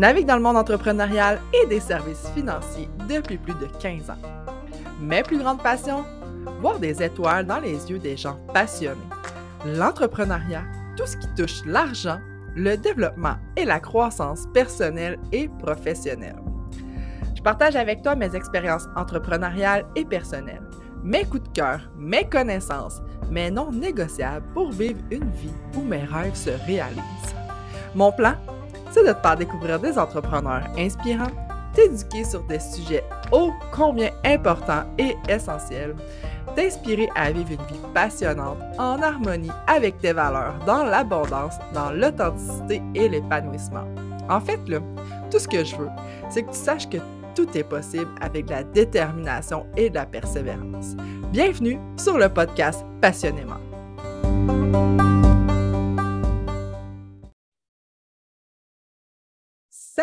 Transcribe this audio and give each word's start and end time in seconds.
Navigue 0.00 0.24
dans 0.24 0.36
le 0.36 0.42
monde 0.42 0.56
entrepreneurial 0.56 1.38
et 1.52 1.66
des 1.66 1.78
services 1.78 2.26
financiers 2.34 2.88
depuis 3.06 3.36
plus 3.36 3.52
de 3.52 3.66
15 3.66 4.08
ans. 4.08 4.16
Mes 4.98 5.22
plus 5.22 5.36
grandes 5.36 5.62
passions 5.62 6.06
Voir 6.62 6.78
des 6.78 7.02
étoiles 7.02 7.44
dans 7.44 7.58
les 7.58 7.90
yeux 7.90 7.98
des 7.98 8.16
gens 8.16 8.38
passionnés. 8.54 8.96
L'entrepreneuriat, 9.66 10.62
tout 10.96 11.04
ce 11.04 11.18
qui 11.18 11.26
touche 11.36 11.66
l'argent, 11.66 12.18
le 12.56 12.76
développement 12.76 13.36
et 13.58 13.66
la 13.66 13.78
croissance 13.78 14.46
personnelle 14.54 15.18
et 15.32 15.50
professionnelle. 15.58 16.40
Je 17.36 17.42
partage 17.42 17.76
avec 17.76 18.00
toi 18.00 18.16
mes 18.16 18.34
expériences 18.34 18.88
entrepreneuriales 18.96 19.84
et 19.96 20.06
personnelles, 20.06 20.64
mes 21.04 21.26
coups 21.26 21.42
de 21.42 21.52
cœur, 21.52 21.90
mes 21.98 22.26
connaissances, 22.26 23.02
mes 23.30 23.50
non 23.50 23.70
négociables 23.70 24.46
pour 24.54 24.70
vivre 24.70 25.00
une 25.10 25.30
vie 25.32 25.52
où 25.76 25.82
mes 25.82 26.04
rêves 26.04 26.36
se 26.36 26.52
réalisent. 26.66 27.34
Mon 27.94 28.12
plan, 28.12 28.36
c'est 28.90 29.06
de 29.06 29.12
te 29.12 29.20
faire 29.20 29.36
découvrir 29.36 29.78
des 29.78 29.98
entrepreneurs 29.98 30.62
inspirants, 30.78 31.30
t'éduquer 31.74 32.24
sur 32.24 32.42
des 32.44 32.58
sujets 32.58 33.04
ô 33.32 33.52
combien 33.72 34.10
importants 34.24 34.84
et 34.98 35.16
essentiels, 35.28 35.94
t'inspirer 36.56 37.08
à 37.14 37.30
vivre 37.30 37.50
une 37.50 37.66
vie 37.74 37.80
passionnante 37.94 38.58
en 38.78 39.00
harmonie 39.00 39.50
avec 39.66 39.98
tes 39.98 40.12
valeurs, 40.12 40.54
dans 40.66 40.84
l'abondance, 40.84 41.54
dans 41.72 41.92
l'authenticité 41.92 42.82
et 42.94 43.08
l'épanouissement. 43.08 43.84
En 44.28 44.40
fait, 44.40 44.60
là, 44.68 44.78
tout 45.30 45.38
ce 45.38 45.48
que 45.48 45.64
je 45.64 45.76
veux, 45.76 45.90
c'est 46.28 46.42
que 46.42 46.50
tu 46.50 46.58
saches 46.58 46.88
que 46.88 46.98
tout 47.34 47.46
est 47.56 47.64
possible 47.64 48.10
avec 48.20 48.46
de 48.46 48.50
la 48.50 48.64
détermination 48.64 49.66
et 49.76 49.90
de 49.90 49.94
la 49.94 50.06
persévérance. 50.06 50.96
Bienvenue 51.32 51.78
sur 51.96 52.18
le 52.18 52.28
podcast 52.28 52.84
Passionnément. 53.00 53.60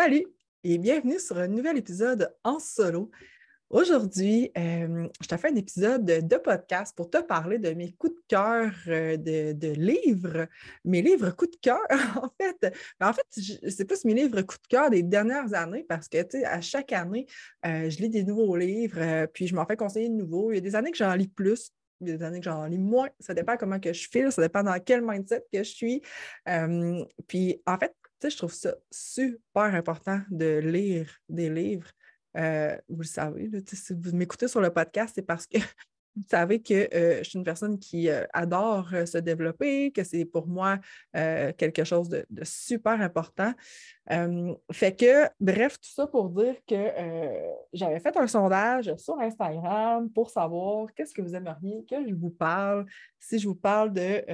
Salut 0.08 0.24
et 0.64 0.78
bienvenue 0.78 1.20
sur 1.20 1.36
un 1.36 1.48
nouvel 1.48 1.76
épisode 1.76 2.34
en 2.42 2.58
solo. 2.60 3.10
Aujourd'hui, 3.68 4.50
euh, 4.56 5.06
je 5.20 5.28
t'ai 5.28 5.36
fait 5.36 5.50
un 5.50 5.56
épisode 5.56 6.02
de, 6.06 6.36
podcast 6.38 6.96
pour 6.96 7.10
te 7.10 7.18
parler 7.18 7.58
de 7.58 7.74
mes 7.74 7.92
coups 7.92 8.14
de 8.14 8.22
cœur 8.26 8.72
euh, 8.86 9.18
de, 9.18 9.74
livres, 9.74 10.46
mes 10.86 11.02
livres 11.02 11.28
coups 11.32 11.50
de 11.50 11.56
cœur, 11.60 11.82
en 12.16 12.30
fait. 12.40 12.74
Ben, 12.98 13.10
en 13.10 13.12
fait, 13.12 13.26
c'est 13.68 13.84
plus 13.84 14.06
mes 14.06 14.14
livres 14.14 14.40
coups 14.40 14.62
de 14.62 14.68
cœur 14.68 14.88
des 14.88 15.02
dernières 15.02 15.52
années 15.52 15.84
parce 15.86 16.08
que, 16.08 16.22
tu 16.22 16.38
sais, 16.38 16.46
à 16.46 16.62
chaque 16.62 16.94
année, 16.94 17.26
euh, 17.66 17.90
je 17.90 17.98
lis 17.98 18.08
des 18.08 18.24
nouveaux 18.24 18.56
livres, 18.56 19.26
puis 19.34 19.46
je 19.46 19.54
m'en 19.54 19.66
fais 19.66 19.76
conseiller 19.76 20.08
de 20.08 20.14
nouveaux. 20.14 20.52
Il 20.52 20.54
y 20.54 20.58
a 20.58 20.62
des 20.62 20.74
années 20.74 20.90
que 20.90 20.96
j'en 20.96 21.12
lis 21.12 21.28
plus, 21.28 21.70
il 22.00 22.08
y 22.08 22.12
a 22.12 22.16
des 22.16 22.24
années 22.24 22.38
que 22.38 22.46
j'en 22.46 22.64
lis 22.64 22.78
moins. 22.78 23.10
Ça 23.20 23.34
dépend 23.34 23.58
comment 23.58 23.78
que 23.78 23.92
je 23.92 24.08
file, 24.08 24.32
ça 24.32 24.40
dépend 24.40 24.62
dans 24.62 24.80
quel 24.80 25.02
mindset 25.02 25.44
que 25.52 25.58
je 25.62 25.70
suis. 25.70 26.02
puis, 27.26 27.60
en 27.66 27.76
fait, 27.76 27.92
sais, 28.20 28.30
je 28.30 28.36
trouve 28.36 28.52
ça 28.52 28.74
super 28.90 29.74
important 29.74 30.20
de 30.30 30.58
lire 30.58 31.10
des 31.28 31.50
livres 31.50 31.88
euh, 32.36 32.76
vous 32.88 33.00
le 33.00 33.06
savez, 33.06 33.50
si 33.66 33.94
vous 33.94 34.14
m'écoutez 34.14 34.48
sur 34.48 34.60
le 34.60 34.70
podcast, 34.70 35.12
c'est 35.14 35.22
parce 35.22 35.46
que 35.46 35.58
vous 36.16 36.24
savez 36.28 36.60
que 36.60 36.88
euh, 36.94 37.18
je 37.18 37.30
suis 37.30 37.38
une 37.38 37.44
personne 37.44 37.78
qui 37.78 38.08
euh, 38.08 38.24
adore 38.32 38.90
se 39.06 39.18
développer, 39.18 39.90
que 39.92 40.04
c'est 40.04 40.24
pour 40.24 40.46
moi 40.46 40.78
quelque 41.12 41.84
chose 41.84 42.08
de, 42.08 42.26
super 42.42 43.00
important. 43.00 43.52
fait 44.70 44.96
que, 44.96 45.28
bref, 45.40 45.80
tout 45.80 45.90
ça 45.90 46.06
pour 46.06 46.30
dire 46.30 46.54
que 46.66 46.90
j'avais 47.72 48.00
fait 48.00 48.16
un 48.16 48.26
sondage 48.26 48.94
sur 48.96 49.18
Instagram 49.18 50.10
pour 50.10 50.30
savoir 50.30 50.92
qu'est-ce 50.94 51.14
que 51.14 51.22
vous 51.22 51.34
aimeriez 51.34 51.84
que 51.88 52.06
je 52.06 52.14
vous 52.14 52.30
parle. 52.30 52.86
Si 53.18 53.38
je 53.38 53.48
vous 53.48 53.54
parle 53.54 53.92
de, 53.92 54.24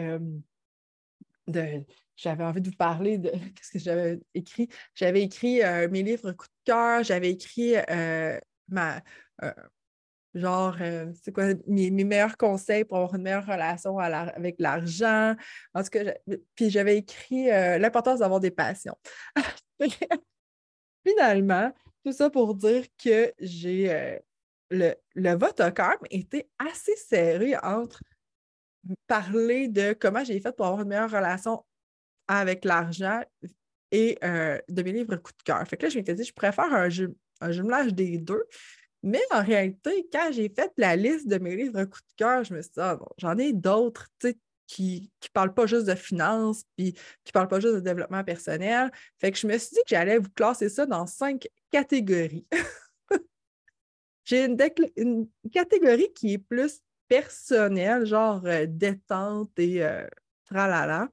de 1.47 1.85
j'avais 2.17 2.45
envie 2.45 2.61
de 2.61 2.69
vous 2.69 2.77
parler 2.77 3.19
de 3.19 3.31
qu'est-ce 3.55 3.71
que 3.71 3.79
j'avais 3.79 4.21
écrit? 4.35 4.69
J'avais 4.95 5.23
écrit 5.23 5.63
euh, 5.63 5.89
mes 5.91 6.03
livres 6.03 6.33
coup 6.33 6.47
de 6.47 6.53
cœur, 6.65 7.03
j'avais 7.03 7.31
écrit 7.31 7.75
euh, 7.91 8.39
ma 8.69 9.01
euh, 9.43 9.53
genre 10.35 10.77
c'est 11.23 11.33
quoi 11.33 11.45
mes, 11.69 11.91
meilleurs 11.91 12.37
conseils 12.37 12.85
pour 12.85 12.97
avoir 12.97 13.15
une 13.15 13.23
meilleure 13.23 13.47
relation 13.47 13.99
avec 13.99 14.57
l'argent. 14.59 15.37
En 15.75 15.83
tout 15.83 15.91
cas, 15.91 16.13
puis 16.57 16.71
j'avais 16.71 16.99
écrit 16.99 17.47
l'importance 17.47 18.19
d'avoir 18.19 18.41
des 18.41 18.51
passions. 18.51 18.97
Finalement, 21.07 21.73
tout 22.05 22.11
ça 22.11 22.31
pour 22.31 22.57
dire 22.57 22.85
que 23.03 23.33
j'ai 23.39 24.19
le, 24.71 24.95
le 25.15 25.35
vote 25.37 25.61
a 25.61 25.71
quand 25.71 25.89
même 25.89 25.99
été 26.11 26.49
assez 26.59 26.97
serré 26.97 27.57
entre 27.59 28.01
parler 29.07 29.69
de 29.69 29.93
comment 29.93 30.25
j'ai 30.25 30.41
fait 30.41 30.55
pour 30.57 30.67
avoir 30.67 30.83
une 30.83 30.89
meilleure 30.89 31.11
relation 31.11 31.65
avec 32.29 32.65
l'argent 32.65 33.23
et 33.91 34.19
euh, 34.25 34.59
de 34.69 34.83
mes 34.83 34.93
livres 34.93 35.17
coup 35.17 35.33
de 35.33 35.43
cœur. 35.45 35.67
Fait 35.69 35.77
que 35.77 35.85
là, 35.85 35.89
je 35.89 35.99
m'étais 35.99 36.15
dit, 36.15 36.25
je 36.25 36.33
préfère 36.33 36.73
un, 36.73 36.89
un 37.41 37.53
jumelage 37.53 37.95
des 37.95 38.19
deux. 38.19 38.45
Mais 39.03 39.21
en 39.31 39.43
réalité, 39.43 40.09
quand 40.11 40.31
j'ai 40.33 40.49
fait 40.49 40.73
la 40.79 40.97
liste 40.97 41.29
de 41.29 41.39
mes 41.39 41.55
livres 41.55 41.85
coup 41.85 42.01
de 42.01 42.15
cœur, 42.17 42.43
je 42.43 42.55
me 42.55 42.63
suis 42.63 42.71
dit, 42.71 42.81
ah, 42.81 42.97
bon, 42.97 43.07
j'en 43.19 43.37
ai 43.37 43.53
d'autres, 43.53 44.09
qui 44.67 45.11
ne 45.23 45.29
parlent 45.33 45.55
pas 45.55 45.67
juste 45.67 45.87
de 45.87 45.95
finances, 45.95 46.65
puis 46.77 46.95
qui 46.95 47.29
ne 47.29 47.33
parlent 47.33 47.49
pas 47.49 47.61
juste 47.61 47.75
de 47.75 47.81
développement 47.81 48.25
personnel. 48.25 48.91
Fait 49.19 49.31
que 49.31 49.39
je 49.39 49.47
me 49.47 49.57
suis 49.59 49.75
dit 49.75 49.81
que 49.81 49.91
j'allais 49.91 50.19
vous 50.19 50.31
classer 50.31 50.69
ça 50.69 50.87
dans 50.87 51.07
cinq 51.07 51.47
catégories. 51.71 52.47
j'ai 54.25 54.47
une, 54.47 54.57
une, 54.97 55.29
catégorie 55.53 56.13
qui 56.15 56.35
est 56.35 56.39
plus 56.39 56.81
personnelle, 57.09 58.07
genre 58.07 58.43
euh, 58.47 58.65
détente 58.67 59.51
et 59.59 59.85
euh, 59.85 60.07
tralala. 60.47 61.09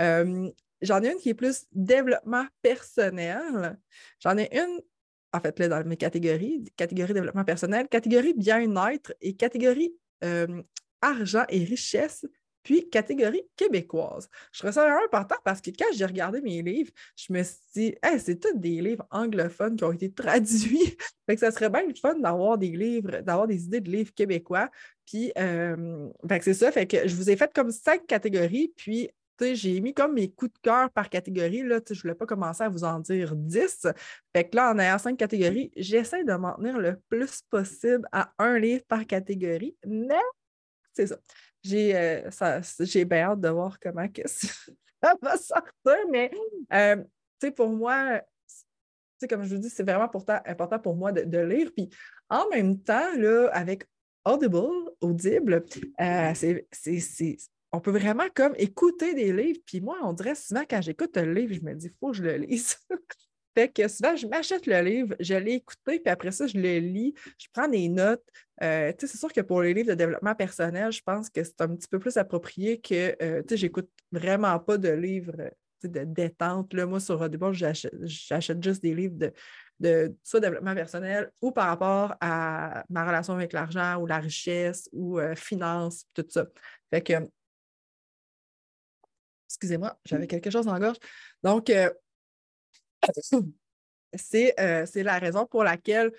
Euh, 0.00 0.50
j'en 0.82 1.02
ai 1.02 1.12
une 1.12 1.18
qui 1.18 1.30
est 1.30 1.34
plus 1.34 1.66
développement 1.72 2.46
personnel. 2.62 3.78
J'en 4.20 4.36
ai 4.38 4.48
une, 4.52 4.80
en 5.32 5.40
fait, 5.40 5.58
là, 5.58 5.68
dans 5.68 5.84
mes 5.84 5.96
catégories, 5.96 6.64
catégorie 6.76 7.14
développement 7.14 7.44
personnel, 7.44 7.88
catégorie 7.88 8.34
bien-être 8.34 9.14
et 9.20 9.34
catégorie 9.34 9.94
euh, 10.24 10.62
argent 11.02 11.44
et 11.48 11.64
richesse, 11.64 12.26
puis 12.62 12.88
catégorie 12.90 13.42
québécoise. 13.56 14.28
Je 14.52 14.70
ça 14.70 14.82
vraiment 14.82 15.04
important 15.04 15.36
parce 15.44 15.60
que 15.60 15.70
quand 15.70 15.86
j'ai 15.94 16.04
regardé 16.04 16.42
mes 16.42 16.60
livres, 16.62 16.92
je 17.16 17.32
me 17.32 17.42
suis 17.42 17.56
dit, 17.74 17.94
c'est 18.18 18.38
tous 18.38 18.56
des 18.58 18.80
livres 18.82 19.06
anglophones 19.10 19.76
qui 19.76 19.84
ont 19.84 19.92
été 19.92 20.12
traduits. 20.12 20.96
fait 21.26 21.38
ça 21.38 21.50
serait 21.50 21.70
bien 21.70 21.86
le 21.86 21.94
fun 21.94 22.18
d'avoir 22.18 22.58
des 22.58 22.70
livres, 22.70 23.20
d'avoir 23.20 23.46
des 23.46 23.64
idées 23.64 23.80
de 23.80 23.90
livres 23.90 24.12
québécois. 24.12 24.70
Puis, 25.06 25.32
euh, 25.38 26.08
c'est 26.42 26.54
ça. 26.54 26.70
Fait 26.70 26.86
que 26.86 27.08
je 27.08 27.16
vous 27.16 27.30
ai 27.30 27.36
fait 27.36 27.52
comme 27.52 27.70
cinq 27.70 28.06
catégories. 28.06 28.72
Puis, 28.76 29.10
j'ai 29.52 29.80
mis 29.80 29.94
comme 29.94 30.14
mes 30.14 30.30
coups 30.30 30.52
de 30.52 30.58
cœur 30.62 30.90
par 30.90 31.08
catégorie. 31.08 31.62
Là, 31.62 31.80
je 31.86 31.94
ne 31.94 32.00
voulais 32.00 32.14
pas 32.14 32.26
commencer 32.26 32.64
à 32.64 32.68
vous 32.68 32.84
en 32.84 32.98
dire 33.00 33.34
10. 33.34 33.86
Fait 34.34 34.48
que 34.48 34.56
là, 34.56 34.72
en 34.72 34.78
ayant 34.78 34.98
cinq 34.98 35.16
catégories, 35.16 35.70
j'essaie 35.76 36.24
de 36.24 36.32
m'en 36.34 36.54
tenir 36.54 36.78
le 36.78 37.00
plus 37.08 37.42
possible 37.50 38.06
à 38.12 38.32
un 38.38 38.58
livre 38.58 38.84
par 38.86 39.06
catégorie. 39.06 39.76
Mais 39.86 40.14
c'est 40.92 41.06
ça. 41.06 41.16
J'ai 41.62 41.94
euh, 41.96 43.04
bien 43.04 43.30
hâte 43.30 43.40
de 43.40 43.48
voir 43.48 43.78
comment 43.78 44.08
que 44.08 44.22
ça 44.26 45.14
va 45.20 45.36
sortir. 45.36 46.06
Mais 46.10 46.30
euh, 46.72 47.02
pour 47.56 47.68
moi, 47.70 48.22
comme 49.28 49.44
je 49.44 49.54
vous 49.54 49.60
dis, 49.60 49.70
c'est 49.70 49.82
vraiment 49.82 50.10
important 50.46 50.78
pour 50.78 50.96
moi 50.96 51.12
de, 51.12 51.38
lire. 51.38 51.70
Puis 51.76 51.90
en 52.28 52.48
même 52.48 52.80
temps, 52.80 53.14
là, 53.16 53.48
avec 53.52 53.86
Audible, 54.24 54.90
Audible, 55.00 55.64
euh, 56.00 56.32
c'est 56.34 57.36
on 57.72 57.80
peut 57.80 57.90
vraiment 57.90 58.28
comme 58.34 58.54
écouter 58.56 59.14
des 59.14 59.32
livres. 59.32 59.60
Puis 59.64 59.80
moi, 59.80 59.98
on 60.02 60.12
dirait 60.12 60.34
souvent 60.34 60.64
quand 60.68 60.80
j'écoute 60.80 61.16
un 61.16 61.32
livre, 61.32 61.54
je 61.54 61.60
me 61.60 61.74
dis, 61.74 61.86
il 61.86 61.92
faut 62.00 62.10
que 62.10 62.16
je 62.16 62.22
le 62.22 62.36
lise. 62.36 62.76
fait 63.54 63.68
que 63.68 63.86
souvent, 63.88 64.16
je 64.16 64.26
m'achète 64.26 64.66
le 64.66 64.80
livre, 64.80 65.14
je 65.20 65.34
l'ai 65.34 65.54
écouté, 65.54 66.00
puis 66.00 66.10
après 66.10 66.32
ça, 66.32 66.46
je 66.46 66.56
le 66.56 66.78
lis, 66.78 67.14
je 67.38 67.46
prends 67.52 67.68
des 67.68 67.88
notes. 67.88 68.24
Euh, 68.62 68.92
c'est 68.98 69.16
sûr 69.16 69.32
que 69.32 69.40
pour 69.40 69.62
les 69.62 69.74
livres 69.74 69.88
de 69.88 69.94
développement 69.94 70.34
personnel, 70.34 70.92
je 70.92 71.02
pense 71.02 71.30
que 71.30 71.42
c'est 71.42 71.60
un 71.60 71.68
petit 71.68 71.88
peu 71.88 71.98
plus 71.98 72.16
approprié 72.16 72.80
que, 72.80 73.16
euh, 73.22 73.42
tu 73.42 73.50
sais, 73.50 73.56
j'écoute 73.56 73.88
vraiment 74.12 74.58
pas 74.58 74.76
de 74.76 74.90
livres 74.90 75.50
de 75.82 76.04
détente. 76.04 76.74
Là, 76.74 76.86
moi, 76.86 77.00
sur 77.00 77.20
Audible, 77.20 77.52
j'achète 77.52 78.62
juste 78.62 78.82
des 78.82 78.94
livres 78.94 79.16
de, 79.16 79.32
de 79.80 80.38
développement 80.38 80.74
personnel 80.74 81.30
ou 81.40 81.52
par 81.52 81.68
rapport 81.68 82.14
à 82.20 82.84
ma 82.90 83.06
relation 83.06 83.34
avec 83.34 83.52
l'argent 83.52 83.96
ou 84.00 84.06
la 84.06 84.18
richesse 84.18 84.88
ou 84.92 85.18
euh, 85.18 85.34
finance, 85.34 86.04
tout 86.14 86.26
ça. 86.28 86.46
Fait 86.90 87.00
que 87.00 87.14
Excusez-moi, 89.50 89.98
j'avais 90.04 90.28
quelque 90.28 90.48
chose 90.48 90.66
la 90.66 90.78
gorge. 90.78 90.98
Donc, 91.42 91.70
euh, 91.70 91.90
euh, 93.34 94.86
c'est 94.86 95.02
la 95.02 95.18
raison 95.18 95.44
pour 95.44 95.64
laquelle 95.64 96.12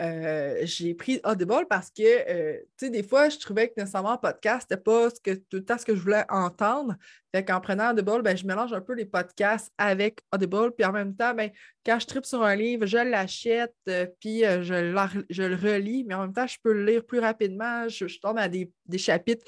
euh, 0.00 0.60
j'ai 0.62 0.94
pris 0.94 1.20
Audible 1.24 1.66
parce 1.68 1.90
que, 1.90 2.56
tu 2.56 2.66
sais, 2.78 2.88
des 2.88 3.02
fois, 3.02 3.28
je 3.28 3.36
trouvais 3.36 3.68
que 3.68 3.74
nécessairement 3.76 4.16
podcast, 4.16 4.68
c'était 4.70 4.80
pas 4.80 5.10
tout 5.10 5.36
le 5.52 5.64
temps 5.64 5.76
ce 5.76 5.84
que 5.84 5.94
je 5.94 6.00
voulais 6.00 6.24
entendre. 6.30 6.94
Fait 7.34 7.44
qu'en 7.44 7.60
prenant 7.60 7.90
Audible, 7.90 8.22
ben, 8.22 8.34
je 8.34 8.46
mélange 8.46 8.72
un 8.72 8.80
peu 8.80 8.94
les 8.94 9.04
podcasts 9.04 9.70
avec 9.76 10.20
Audible. 10.32 10.72
Puis 10.74 10.86
en 10.86 10.92
même 10.92 11.14
temps, 11.14 11.34
ben, 11.34 11.50
quand 11.84 11.98
je 11.98 12.06
tripe 12.06 12.24
sur 12.24 12.42
un 12.42 12.54
livre, 12.54 12.86
je 12.86 12.96
l'achète, 12.96 13.74
puis 14.20 14.44
je, 14.44 14.62
je, 15.28 15.42
le 15.42 15.56
relis, 15.56 16.04
mais 16.04 16.14
en 16.14 16.22
même 16.22 16.32
temps, 16.32 16.46
je 16.46 16.56
peux 16.62 16.72
le 16.72 16.86
lire 16.86 17.04
plus 17.04 17.18
rapidement. 17.18 17.86
Je, 17.88 18.18
tombe 18.18 18.38
à 18.38 18.48
des, 18.48 18.72
des 18.86 18.98
chapitres 18.98 19.44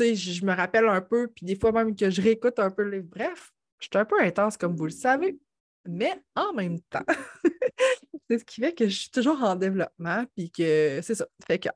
je 0.00 0.44
me 0.44 0.54
rappelle 0.54 0.86
un 0.86 1.00
peu, 1.00 1.28
puis 1.28 1.46
des 1.46 1.56
fois 1.56 1.72
même 1.72 1.94
que 1.94 2.10
je 2.10 2.22
réécoute 2.22 2.58
un 2.58 2.70
peu 2.70 2.82
le 2.82 2.98
livre. 2.98 3.08
Bref, 3.10 3.52
je 3.78 3.86
suis 3.86 3.98
un 3.98 4.04
peu 4.04 4.20
intense, 4.20 4.56
comme 4.56 4.76
vous 4.76 4.86
le 4.86 4.90
savez. 4.90 5.38
mais 5.86 6.14
en 6.34 6.52
même 6.52 6.80
temps, 6.90 7.04
c'est 8.30 8.38
ce 8.38 8.44
qui 8.44 8.60
fait 8.60 8.74
que 8.74 8.88
je 8.88 8.96
suis 8.96 9.10
toujours 9.10 9.42
en 9.42 9.56
développement, 9.56 10.24
puis 10.36 10.50
que 10.50 11.00
c'est 11.02 11.14
ça. 11.14 11.26
Fait 11.46 11.58
que 11.58 11.68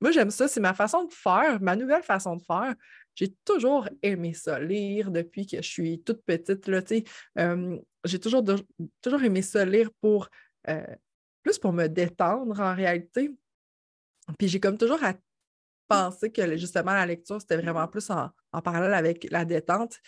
moi, 0.00 0.10
j'aime 0.10 0.30
ça, 0.30 0.48
c'est 0.48 0.60
ma 0.60 0.74
façon 0.74 1.04
de 1.04 1.12
faire, 1.12 1.60
ma 1.62 1.76
nouvelle 1.76 2.02
façon 2.02 2.36
de 2.36 2.42
faire. 2.42 2.74
J'ai 3.14 3.32
toujours 3.44 3.88
aimé 4.02 4.34
ça, 4.34 4.58
lire 4.58 5.10
depuis 5.10 5.46
que 5.46 5.56
je 5.56 5.68
suis 5.68 6.02
toute 6.02 6.22
petite. 6.24 6.66
Là, 6.66 6.82
euh, 7.38 7.78
j'ai 8.04 8.18
toujours, 8.18 8.44
toujours 9.00 9.22
aimé 9.22 9.40
ça, 9.40 9.64
lire 9.64 9.90
pour 10.00 10.28
euh, 10.68 10.84
plus 11.42 11.58
pour 11.58 11.72
me 11.72 11.86
détendre 11.86 12.60
en 12.60 12.74
réalité. 12.74 13.30
Puis 14.38 14.48
j'ai 14.48 14.60
comme 14.60 14.78
toujours 14.78 15.02
pensé 15.88 16.32
que 16.32 16.56
justement 16.56 16.92
la 16.92 17.06
lecture, 17.06 17.40
c'était 17.40 17.56
vraiment 17.56 17.86
plus 17.88 18.10
en, 18.10 18.30
en 18.52 18.62
parallèle 18.62 18.94
avec 18.94 19.26
la 19.30 19.44
détente 19.44 19.98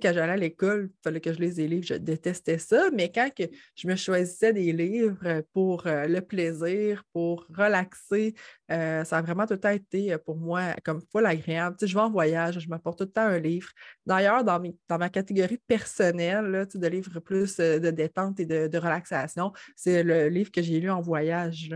quand 0.00 0.12
j'allais 0.12 0.32
à 0.32 0.36
l'école, 0.36 0.90
il 0.92 1.02
fallait 1.02 1.20
que 1.20 1.32
je 1.32 1.38
lise 1.38 1.56
des 1.56 1.68
livres, 1.68 1.86
je 1.86 1.94
détestais 1.94 2.58
ça, 2.58 2.90
mais 2.92 3.10
quand 3.10 3.30
que 3.34 3.44
je 3.74 3.88
me 3.88 3.96
choisissais 3.96 4.52
des 4.52 4.72
livres 4.72 5.18
euh, 5.24 5.42
pour 5.52 5.86
euh, 5.86 6.06
le 6.06 6.20
plaisir, 6.20 7.02
pour 7.12 7.46
relaxer, 7.54 8.34
euh, 8.70 9.04
ça 9.04 9.18
a 9.18 9.22
vraiment 9.22 9.46
tout 9.46 9.54
le 9.54 9.60
temps 9.60 9.70
été 9.70 10.16
pour 10.18 10.36
moi 10.36 10.74
comme 10.84 11.00
full 11.12 11.26
agréable. 11.26 11.76
Tu 11.78 11.86
sais, 11.86 11.90
je 11.90 11.96
vais 11.96 12.02
en 12.02 12.10
voyage, 12.10 12.58
je 12.58 12.68
m'apporte 12.68 12.98
tout 12.98 13.04
le 13.04 13.10
temps 13.10 13.22
un 13.22 13.38
livre. 13.38 13.70
D'ailleurs, 14.04 14.44
dans, 14.44 14.60
ma 14.98 15.08
catégorie 15.08 15.58
personnelle 15.58 16.66
de 16.72 16.86
livres 16.86 17.20
plus 17.20 17.56
de 17.58 17.90
détente 17.90 18.40
et 18.40 18.46
de, 18.46 18.78
relaxation, 18.78 19.52
c'est 19.74 20.02
le 20.02 20.28
livre 20.28 20.50
que 20.50 20.62
j'ai 20.62 20.80
lu 20.80 20.90
en 20.90 21.00
voyage 21.00 21.70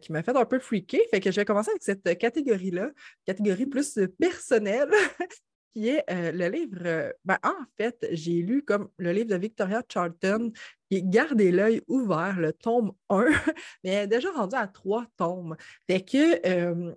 qui 0.00 0.12
m'a 0.12 0.22
fait 0.22 0.36
un 0.36 0.44
peu 0.44 0.58
freaker. 0.58 1.00
Fait 1.10 1.20
que 1.20 1.30
je 1.30 1.36
vais 1.36 1.44
commencer 1.44 1.70
avec 1.70 1.82
cette 1.82 2.18
catégorie-là, 2.18 2.90
catégorie 3.24 3.66
plus 3.66 3.98
personnelle. 4.18 4.90
qui 5.76 5.90
est 5.90 6.04
euh, 6.10 6.32
le 6.32 6.48
livre. 6.48 6.78
Euh, 6.86 7.12
ben, 7.26 7.36
en 7.42 7.64
fait, 7.76 8.08
j'ai 8.12 8.40
lu 8.40 8.62
comme 8.64 8.88
le 8.96 9.12
livre 9.12 9.28
de 9.28 9.36
Victoria 9.36 9.82
Charlton, 9.86 10.50
qui 10.88 10.96
est 10.96 11.02
Gardez 11.02 11.52
l'œil 11.52 11.82
ouvert, 11.86 12.40
le 12.40 12.54
tome 12.54 12.92
1, 13.10 13.26
mais 13.84 13.90
elle 13.90 14.04
est 14.04 14.06
déjà 14.06 14.30
rendu 14.32 14.56
à 14.56 14.68
trois 14.68 15.04
tomes. 15.18 15.54
Fait 15.86 16.02
que, 16.02 16.48
euh, 16.48 16.94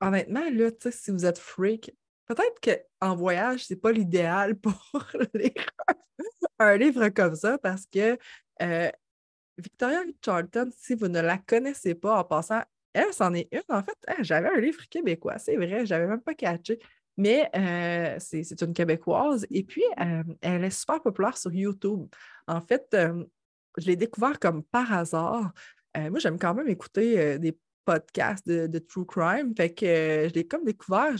honnêtement, 0.00 0.48
là, 0.50 0.70
si 0.90 1.10
vous 1.10 1.26
êtes 1.26 1.38
freak, 1.38 1.94
peut-être 2.24 2.88
qu'en 3.00 3.14
voyage, 3.14 3.66
c'est 3.66 3.76
pas 3.76 3.92
l'idéal 3.92 4.56
pour 4.60 4.80
lire 5.34 5.52
un 6.58 6.76
livre 6.78 7.10
comme 7.10 7.36
ça 7.36 7.58
parce 7.58 7.84
que 7.84 8.16
Victoria 9.58 10.04
Charlton, 10.24 10.70
si 10.74 10.94
vous 10.94 11.08
ne 11.08 11.20
la 11.20 11.36
connaissez 11.36 11.94
pas 11.94 12.18
en 12.18 12.24
passant, 12.24 12.62
elle, 12.94 13.12
c'en 13.12 13.34
est 13.34 13.48
une. 13.52 13.62
En 13.68 13.82
fait, 13.82 13.96
j'avais 14.20 14.48
un 14.48 14.58
livre 14.58 14.88
québécois, 14.88 15.38
c'est 15.38 15.56
vrai, 15.56 15.84
j'avais 15.86 16.06
même 16.06 16.22
pas 16.22 16.34
catché. 16.34 16.78
Mais 17.18 17.50
euh, 17.56 18.16
c'est 18.20 18.62
une 18.62 18.72
Québécoise 18.72 19.44
et 19.50 19.64
puis 19.64 19.82
euh, 20.00 20.22
elle 20.40 20.64
est 20.64 20.70
super 20.70 21.02
populaire 21.02 21.36
sur 21.36 21.52
YouTube. 21.52 22.06
En 22.46 22.60
fait, 22.60 22.86
euh, 22.94 23.24
je 23.76 23.86
l'ai 23.86 23.96
découvert 23.96 24.38
comme 24.38 24.62
par 24.62 24.92
hasard. 24.92 25.52
moi, 25.96 26.20
j'aime 26.20 26.38
quand 26.38 26.54
même 26.54 26.68
écouter 26.68 27.38
des 27.40 27.58
podcasts 27.84 28.48
de, 28.48 28.78
True 28.78 29.04
Crime. 29.04 29.52
Fait 29.56 29.74
que 29.74 30.28
je 30.28 30.34
l'ai 30.34 30.46
comme 30.46 30.64
découvert 30.64 31.14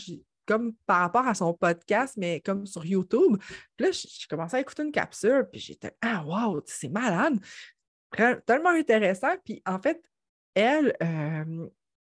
comme 0.47 0.73
par 0.87 1.01
rapport 1.01 1.27
à 1.27 1.35
son 1.35 1.53
podcast, 1.53 2.15
mais 2.17 2.41
comme 2.41 2.65
sur 2.65 2.87
YouTube. 2.87 3.37
Puis 3.77 3.87
là, 3.87 3.91
j'ai 3.93 4.27
commencé 4.31 4.57
à 4.57 4.61
écouter 4.61 4.85
une 4.85 4.93
capsule, 4.93 5.49
puis 5.51 5.61
j'étais 5.61 5.95
Ah, 6.01 6.25
wow, 6.25 6.63
c'est 6.65 6.89
malade! 6.89 7.39
Tellement 8.47 8.71
intéressant. 8.71 9.37
Puis 9.45 9.61
en 9.67 9.81
fait, 9.81 10.01
elle, 10.55 10.97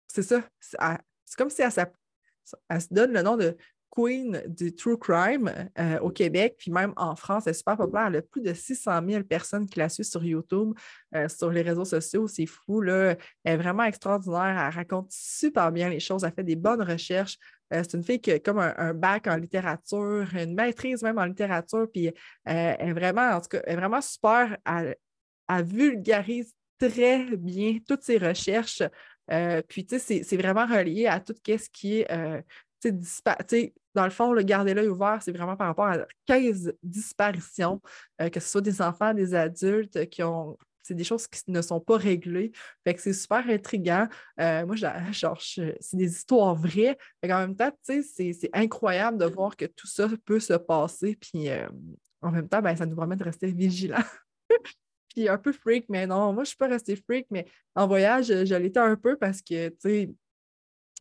c'est 0.08 0.22
ça, 0.22 0.44
c'est 0.60 1.38
comme 1.38 1.50
si 1.50 1.62
elle, 1.62 1.72
elle, 2.70 2.82
se 2.82 2.94
donne 2.94 3.14
le 3.14 3.22
nom 3.22 3.38
de 3.38 3.56
queen 3.96 4.44
du 4.48 4.76
true 4.76 4.98
crime 4.98 5.52
euh, 5.80 6.00
au 6.00 6.10
Québec, 6.10 6.56
puis 6.58 6.72
même 6.72 6.94
en 6.98 7.16
France, 7.16 7.44
elle 7.48 7.52
est 7.52 7.54
super 7.54 7.78
populaire. 7.78 8.08
Elle 8.08 8.18
a 8.18 8.22
plus 8.22 8.42
de 8.42 8.54
600 8.54 9.02
000 9.08 9.24
personnes 9.24 9.68
qui 9.68 9.80
la 9.80 9.90
suivent 9.90 10.06
sur 10.06 10.24
YouTube, 10.24 10.74
euh, 11.16 11.30
sur 11.30 11.50
les 11.50 11.62
réseaux 11.62 11.86
sociaux. 11.86 12.28
C'est 12.28 12.46
fou, 12.46 12.82
là. 12.82 13.16
Elle 13.44 13.54
est 13.54 13.58
vraiment 13.58 13.84
extraordinaire. 13.84 14.68
Elle 14.68 14.76
raconte 14.76 15.12
super 15.12 15.72
bien 15.72 15.90
les 15.90 16.00
choses. 16.00 16.24
Elle 16.24 16.34
fait 16.34 16.44
des 16.44 16.58
bonnes 16.58 16.82
recherches. 16.82 17.38
Euh, 17.74 17.82
c'est 17.84 17.98
une 17.98 18.04
fille 18.04 18.20
qui 18.20 18.32
a 18.32 18.40
comme 18.40 18.60
un, 18.60 18.94
bac 18.94 19.28
en 19.28 19.38
littérature, 19.38 20.28
une 20.36 20.54
maîtrise 20.54 21.02
même 21.02 21.18
en 21.18 21.26
littérature, 21.26 21.88
puis 21.92 22.12
elle 22.44 22.76
est 22.80 22.94
vraiment, 22.94 23.32
en 23.32 23.42
tout 23.42 23.50
cas, 23.50 23.62
elle 23.66 23.74
est 23.74 23.78
vraiment 23.78 24.02
super. 24.02 24.58
Elle, 24.66 24.96
vulgarise 25.64 26.54
très 26.80 27.38
bien 27.38 27.78
toutes 27.88 28.04
ses 28.04 28.18
recherches. 28.18 28.84
puis, 29.68 29.86
tu 29.86 30.00
sais, 30.00 30.24
c'est 30.24 30.38
vraiment 30.38 30.66
relié 30.66 31.08
à 31.08 31.20
tout 31.20 31.34
ce 31.46 31.70
qui 31.70 32.02
est 32.02 32.44
dans 33.96 34.04
le 34.04 34.12
fond, 34.12 34.34
le 34.34 34.44
garder 34.44 34.74
l'œil 34.74 34.90
ouvert, 34.90 35.20
c'est 35.22 35.32
vraiment 35.32 35.56
par 35.56 35.68
rapport 35.68 35.88
à 35.88 36.06
15 36.26 36.74
disparitions, 36.84 37.82
euh, 38.22 38.30
que 38.30 38.40
ce 38.40 38.50
soit 38.50 38.62
des 38.62 38.82
enfants, 38.82 39.14
des 39.14 39.34
adultes 39.34 40.10
qui 40.10 40.22
ont. 40.22 40.58
C'est 40.84 40.94
des 40.94 41.04
choses 41.04 41.26
qui 41.26 41.42
ne 41.48 41.64
sont 41.64 41.80
pas 41.80 41.98
réglées. 41.98 42.52
Fait 42.84 42.94
que 42.94 43.02
c'est 43.02 43.14
super 43.14 43.50
intriguant. 43.50 44.08
Euh, 44.40 44.68
moi, 44.68 44.76
genre, 45.12 45.42
c'est 45.42 45.76
des 45.94 46.12
histoires 46.12 46.54
vraies. 46.54 46.96
Mais 47.24 47.34
en 47.34 47.40
même 47.40 47.56
temps, 47.56 47.72
c'est 47.82 48.50
incroyable 48.54 49.18
de 49.18 49.26
voir 49.26 49.58
que 49.58 49.66
tout 49.66 49.88
ça 49.88 50.08
peut 50.26 50.40
se 50.40 50.54
passer. 50.54 51.16
Puis 51.16 51.50
euh, 51.50 51.68
en 52.22 52.30
même 52.30 52.48
temps, 52.48 52.62
ben, 52.62 52.76
ça 52.76 52.86
nous 52.86 52.96
permet 52.96 53.16
de 53.16 53.24
rester 53.24 53.48
vigilants. 53.48 53.98
puis 55.10 55.28
un 55.28 55.40
peu 55.40 55.54
freak, 55.54 55.86
mais 55.90 56.06
non, 56.06 56.34
moi, 56.34 56.36
je 56.36 56.40
ne 56.42 56.46
suis 56.46 56.58
pas 56.58 56.68
restée 56.68 56.96
freak, 56.96 57.26
mais 57.32 57.48
en 57.74 57.88
voyage, 57.88 58.28
je 58.28 58.56
l'étais 58.56 58.80
un 58.80 58.96
peu 58.96 59.18
parce 59.18 59.42
que, 59.42 59.70
tu 59.70 59.76
sais, 59.80 60.10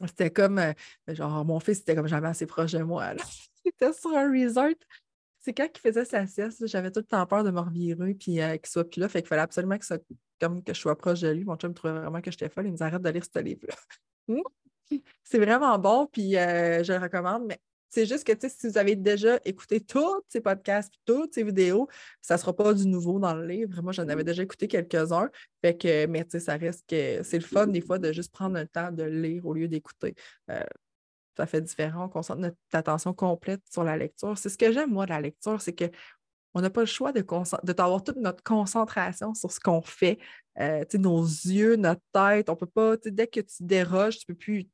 c'était 0.01 0.31
comme, 0.31 0.59
euh, 0.59 0.73
genre, 1.09 1.45
mon 1.45 1.61
fils 1.61 1.81
était 1.81 1.95
comme 1.95 2.09
jamais 2.09 2.29
assez 2.29 2.47
proche 2.47 2.73
de 2.73 2.83
moi. 2.83 3.13
il 3.65 3.69
était 3.69 3.93
sur 3.93 4.11
un 4.11 4.31
resort. 4.31 4.75
C'est 5.41 5.53
quand 5.53 5.69
il 5.75 5.81
faisait 5.81 6.05
sa 6.05 6.27
sieste, 6.27 6.67
j'avais 6.67 6.91
tout 6.91 7.01
le 7.01 7.07
temps 7.07 7.27
peur 7.27 7.45
de 7.45 7.51
me 7.51 7.61
revirer 7.61 8.15
puis 8.15 8.41
euh, 8.41 8.57
qu'il 8.57 8.69
soit 8.69 8.89
plus 8.89 9.01
là. 9.01 9.09
Fait 9.09 9.21
qu'il 9.21 9.29
fallait 9.29 9.43
absolument 9.43 9.79
que, 9.79 9.85
ça, 9.85 9.99
comme 10.41 10.63
que 10.63 10.73
je 10.73 10.81
sois 10.81 10.97
proche 10.97 11.21
de 11.21 11.29
lui. 11.29 11.45
Mon 11.45 11.57
chum 11.57 11.75
trouvait 11.75 11.93
vraiment 11.93 12.21
que 12.21 12.31
j'étais 12.31 12.49
folle. 12.49 12.67
Il 12.67 12.73
me 12.73 12.83
arrête 12.83 13.03
de 13.03 13.11
lire 13.11 13.25
ce 13.25 13.39
livre-là. 13.39 13.75
c'est 15.23 15.39
vraiment 15.39 15.79
bon, 15.79 16.07
puis 16.07 16.37
euh, 16.37 16.83
je 16.83 16.93
le 16.93 16.99
recommande, 16.99 17.45
mais 17.47 17.61
c'est 17.95 18.07
juste 18.07 18.25
que 18.25 18.49
si 18.49 18.69
vous 18.69 18.77
avez 18.77 18.97
déjà 18.97 19.39
écouté 19.45 19.81
tous 19.81 20.23
ces 20.29 20.41
podcasts, 20.41 20.93
toutes 21.05 21.33
ces 21.35 21.45
vidéos, 21.45 21.89
ça 22.21 22.35
ne 22.35 22.41
sera 22.41 22.53
pas 22.53 22.75
du 22.75 22.87
nouveau 22.89 23.21
dans 23.21 23.35
le 23.35 23.47
livre. 23.47 23.81
Moi, 23.83 23.93
j'en 23.93 24.09
avais 24.09 24.23
mm. 24.23 24.27
déjà 24.27 24.43
écouté 24.43 24.67
quelques-uns. 24.67 25.31
Fait 25.63 25.77
que, 25.77 26.07
mais 26.07 26.27
ça 26.29 26.57
reste 26.57 26.85
que 26.89 27.23
c'est 27.23 27.39
le 27.39 27.45
fun 27.45 27.69
des 27.69 27.81
fois 27.81 27.99
de 27.99 28.13
juste 28.13 28.33
prendre 28.33 28.59
le 28.59 28.67
temps 28.67 28.91
de 28.91 29.05
lire 29.05 29.47
au 29.47 29.55
lieu 29.55 29.69
d'écouter. 29.69 30.17
Euh, 30.51 30.65
ça 31.37 31.47
fait 31.47 31.61
différent. 31.61 32.07
On 32.07 32.09
concentre 32.09 32.41
notre 32.41 32.57
attention 32.73 33.15
complète 33.15 33.63
sur 33.71 33.85
la 33.85 33.97
lecture. 33.97 34.37
C'est 34.39 34.49
ce 34.49 34.59
que 34.59 34.73
j'aime, 34.73 34.91
moi, 34.91 35.05
de 35.05 35.11
la 35.11 35.21
lecture, 35.21 35.61
c'est 35.61 35.73
que 35.75 35.85
on 36.57 36.61
n'a 36.61 36.71
pas 36.71 36.81
le 36.81 36.87
choix 36.87 37.13
de, 37.13 37.21
de 37.21 37.81
avoir 37.81 38.05
toute 38.05 38.17
notre 38.17 38.43
concentration 38.45 39.35
sur 39.35 39.51
ce 39.51 39.59
qu'on 39.59 39.83
fait, 39.83 40.19
euh, 40.61 40.85
nos 40.95 41.23
yeux, 41.23 41.75
notre 41.77 42.01
tête. 42.13 42.49
On 42.49 42.55
peut 42.55 42.67
pas, 42.67 42.97
dès 43.05 43.27
que 43.27 43.41
tu 43.41 43.63
déroges, 43.65 44.19
tu 44.19 44.27
peux 44.27 44.35
plus 44.35 44.69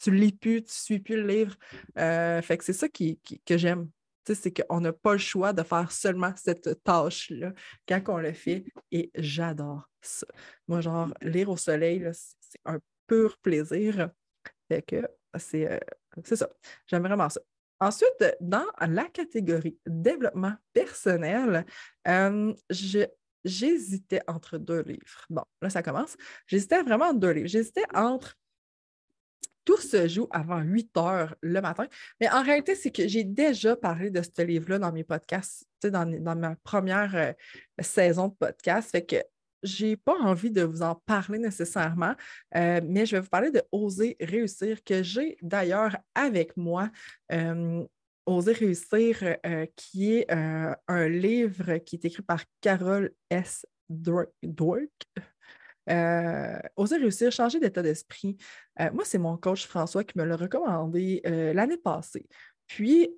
tu 0.00 0.10
lis 0.10 0.32
plus, 0.32 0.62
tu 0.64 0.72
suis 0.72 0.98
plus 0.98 1.16
le 1.16 1.26
livre. 1.26 1.56
Euh, 1.98 2.42
fait 2.42 2.58
que 2.58 2.64
c'est 2.64 2.72
ça 2.72 2.88
qui, 2.88 3.20
que 3.44 3.56
j'aime. 3.56 3.90
C'est 4.24 4.52
qu'on 4.52 4.80
n'a 4.80 4.92
pas 4.92 5.12
le 5.12 5.18
choix 5.18 5.52
de 5.52 5.62
faire 5.62 5.92
seulement 5.92 6.32
cette 6.34 6.82
tâche-là 6.82 7.52
quand 7.86 8.02
on 8.08 8.18
le 8.18 8.32
fait. 8.32 8.64
Et 8.90 9.10
j'adore 9.14 9.88
ça. 10.00 10.26
Moi, 10.66 10.80
genre, 10.80 11.14
lire 11.22 11.48
au 11.48 11.56
soleil, 11.56 12.08
c'est 12.12 12.60
un 12.64 12.78
pur 13.06 13.38
plaisir. 13.38 14.10
Fait 14.68 14.82
que 14.82 15.06
c'est 15.38 15.70
euh, 15.70 15.78
ça. 16.24 16.48
J'aime 16.86 17.02
vraiment 17.02 17.28
ça. 17.28 17.40
Ensuite, 17.78 18.36
dans 18.40 18.66
la 18.80 19.04
catégorie 19.04 19.78
développement 19.86 20.54
personnel, 20.72 21.66
euh, 22.08 22.54
j'hésitais 23.44 24.22
entre 24.26 24.56
deux 24.56 24.82
livres. 24.82 25.26
Bon, 25.28 25.44
là, 25.60 25.68
ça 25.68 25.82
commence. 25.82 26.16
J'hésitais 26.46 26.82
vraiment 26.82 27.06
entre 27.06 27.20
deux 27.20 27.32
livres. 27.32 27.48
J'hésitais 27.48 27.84
entre 27.94 28.36
tout 29.66 29.80
se 29.80 30.08
joue 30.08 30.28
avant 30.30 30.60
8 30.60 30.96
heures 30.96 31.34
le 31.42 31.60
matin. 31.60 31.86
Mais 32.20 32.30
en 32.30 32.42
réalité, 32.42 32.74
c'est 32.74 32.92
que 32.92 33.06
j'ai 33.06 33.24
déjà 33.24 33.76
parlé 33.76 34.10
de 34.10 34.22
ce 34.22 34.42
livre-là 34.42 34.78
dans 34.78 34.92
mes 34.92 35.04
podcasts, 35.04 35.66
dans, 35.84 36.06
ma 36.38 36.56
première 36.62 37.14
euh, 37.14 37.32
saison 37.80 38.28
de 38.28 38.34
podcast. 38.34 38.92
Fait 38.92 39.04
que 39.04 39.16
j'ai 39.62 39.96
pas 39.96 40.16
envie 40.20 40.52
de 40.52 40.62
vous 40.62 40.82
en 40.82 40.94
parler 40.94 41.38
nécessairement, 41.38 42.14
euh, 42.54 42.80
mais 42.84 43.04
je 43.04 43.16
vais 43.16 43.20
vous 43.20 43.28
parler 43.28 43.50
de 43.50 43.62
Oser 43.72 44.16
réussir, 44.20 44.82
que 44.84 45.02
j'ai 45.02 45.36
d'ailleurs 45.42 45.96
avec 46.14 46.56
moi. 46.56 46.88
Euh, 47.32 47.84
Oser 48.24 48.52
réussir, 48.52 49.36
qui 49.76 50.14
est 50.14 50.30
un 50.32 51.08
livre 51.08 51.76
qui 51.78 51.94
est 51.94 52.04
écrit 52.06 52.22
par 52.22 52.42
Carole 52.60 53.12
S. 53.30 53.64
Dwork, 53.88 54.90
euh, 55.90 56.58
oser 56.76 56.96
réussir, 56.96 57.30
changer 57.32 57.60
d'état 57.60 57.82
d'esprit. 57.82 58.36
Euh, 58.80 58.90
moi, 58.92 59.04
c'est 59.04 59.18
mon 59.18 59.36
coach 59.36 59.66
François 59.66 60.04
qui 60.04 60.18
me 60.18 60.24
l'a 60.24 60.36
recommandé 60.36 61.20
euh, 61.26 61.52
l'année 61.52 61.76
passée. 61.76 62.26
Puis, 62.66 63.08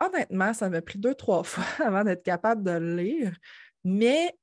honnêtement, 0.00 0.52
ça 0.52 0.68
m'a 0.68 0.82
pris 0.82 0.98
deux, 0.98 1.14
trois 1.14 1.42
fois 1.44 1.64
avant 1.84 2.04
d'être 2.04 2.22
capable 2.22 2.62
de 2.62 2.72
le 2.72 2.96
lire. 2.96 3.36
Mais 3.84 4.34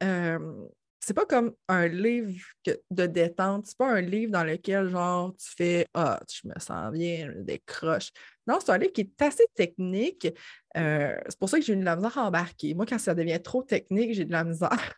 c'est 1.07 1.13
pas 1.13 1.25
comme 1.25 1.53
un 1.69 1.87
livre 1.87 2.33
de 2.65 3.05
détente, 3.05 3.65
c'est 3.67 3.77
pas 3.77 3.89
un 3.89 4.01
livre 4.01 4.31
dans 4.31 4.43
lequel, 4.43 4.89
genre, 4.89 5.33
tu 5.37 5.47
fais 5.55 5.87
Ah, 5.93 6.19
je 6.29 6.49
me 6.49 6.59
sens 6.59 6.91
bien, 6.91 7.31
je 7.33 7.39
décroche. 7.43 8.11
Non, 8.45 8.59
c'est 8.59 8.71
un 8.71 8.77
livre 8.77 8.91
qui 8.91 9.01
est 9.01 9.21
assez 9.21 9.45
technique. 9.55 10.27
Euh, 10.75 11.17
c'est 11.29 11.39
pour 11.39 11.47
ça 11.47 11.59
que 11.59 11.65
j'ai 11.65 11.71
eu 11.71 11.77
de 11.77 11.85
la 11.85 11.95
misère 11.95 12.17
à 12.17 12.25
embarquer. 12.25 12.73
Moi, 12.73 12.85
quand 12.85 12.99
ça 12.99 13.15
devient 13.15 13.39
trop 13.41 13.63
technique, 13.63 14.15
j'ai 14.15 14.25
de 14.25 14.33
la 14.33 14.43
misère. 14.43 14.95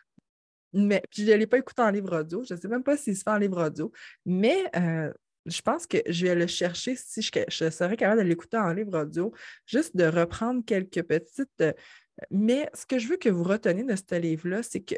Mais 0.72 1.02
puis 1.10 1.26
je 1.26 1.32
ne 1.32 1.36
l'ai 1.36 1.46
pas 1.46 1.58
écouté 1.58 1.82
en 1.82 1.90
livre 1.90 2.20
audio. 2.20 2.44
Je 2.44 2.54
ne 2.54 2.60
sais 2.60 2.68
même 2.68 2.82
pas 2.82 2.96
s'il 2.96 3.16
se 3.16 3.22
fait 3.22 3.30
en 3.30 3.38
livre 3.38 3.64
audio. 3.64 3.90
Mais 4.24 4.64
euh, 4.76 5.12
je 5.46 5.60
pense 5.62 5.86
que 5.86 5.98
je 6.06 6.26
vais 6.26 6.34
le 6.34 6.46
chercher 6.46 6.96
si 6.96 7.22
je, 7.22 7.30
je 7.48 7.70
serais 7.70 7.96
capable 7.96 8.22
de 8.22 8.26
l'écouter 8.26 8.56
en 8.56 8.72
livre 8.72 9.00
audio, 9.00 9.32
juste 9.66 9.96
de 9.96 10.04
reprendre 10.04 10.64
quelques 10.64 11.02
petites. 11.02 11.48
Euh, 11.60 11.72
mais 12.30 12.70
ce 12.74 12.86
que 12.86 12.98
je 12.98 13.08
veux 13.08 13.16
que 13.16 13.28
vous 13.28 13.42
reteniez 13.42 13.84
de 13.84 13.96
ce 13.96 14.18
livre-là, 14.18 14.62
c'est 14.62 14.80
que 14.80 14.94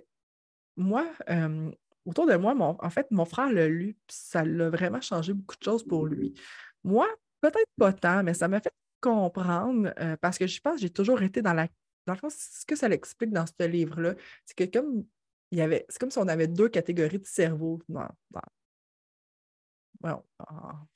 moi, 0.77 1.07
euh, 1.31 1.71
autour 2.05 2.27
de 2.27 2.35
moi, 2.35 2.55
en 2.59 2.91
fait, 2.91 3.11
mon 3.11 3.25
frère 3.25 3.53
l'a 3.53 3.69
lu, 3.69 3.97
puis 4.07 4.17
ça 4.19 4.45
l'a 4.45 4.71
vraiment 4.71 5.01
changé 5.01 5.33
beaucoup 5.33 5.57
de 5.57 5.63
choses 5.63 5.85
pour 5.85 6.07
lui. 6.07 6.35
Moi, 6.83 7.09
peut-être 7.41 7.71
pas 7.79 7.93
tant, 7.93 8.23
mais 8.23 8.35
ça 8.35 8.49
m'a 8.49 8.61
fait 8.61 8.73
comprendre 9.01 9.93
parce 10.21 10.39
que 10.39 10.47
je 10.47 10.61
pense 10.61 10.77
que 10.77 10.81
j'ai 10.83 10.91
toujours 10.91 11.23
été 11.23 11.43
dans 11.43 11.53
la. 11.53 11.69
Dans 12.07 12.15
le 12.15 12.19
fond, 12.19 12.31
ce 12.31 12.65
que 12.67 12.75
ça 12.75 12.89
l'explique 12.89 13.31
dans 13.31 13.47
ce 13.47 13.67
livre-là, 13.67 14.15
c'est 14.45 14.57
que 14.57 14.79
comme 14.79 15.05
il 15.53 15.59
y 15.59 15.61
avait. 15.61 15.85
C'est 15.89 15.99
comme 15.99 16.11
si 16.11 16.19
on 16.19 16.29
avait 16.29 16.49
deux 16.49 16.69
catégories 16.69 17.19
de 17.19 17.27
cerveau 17.27 17.81
dans, 17.89 18.09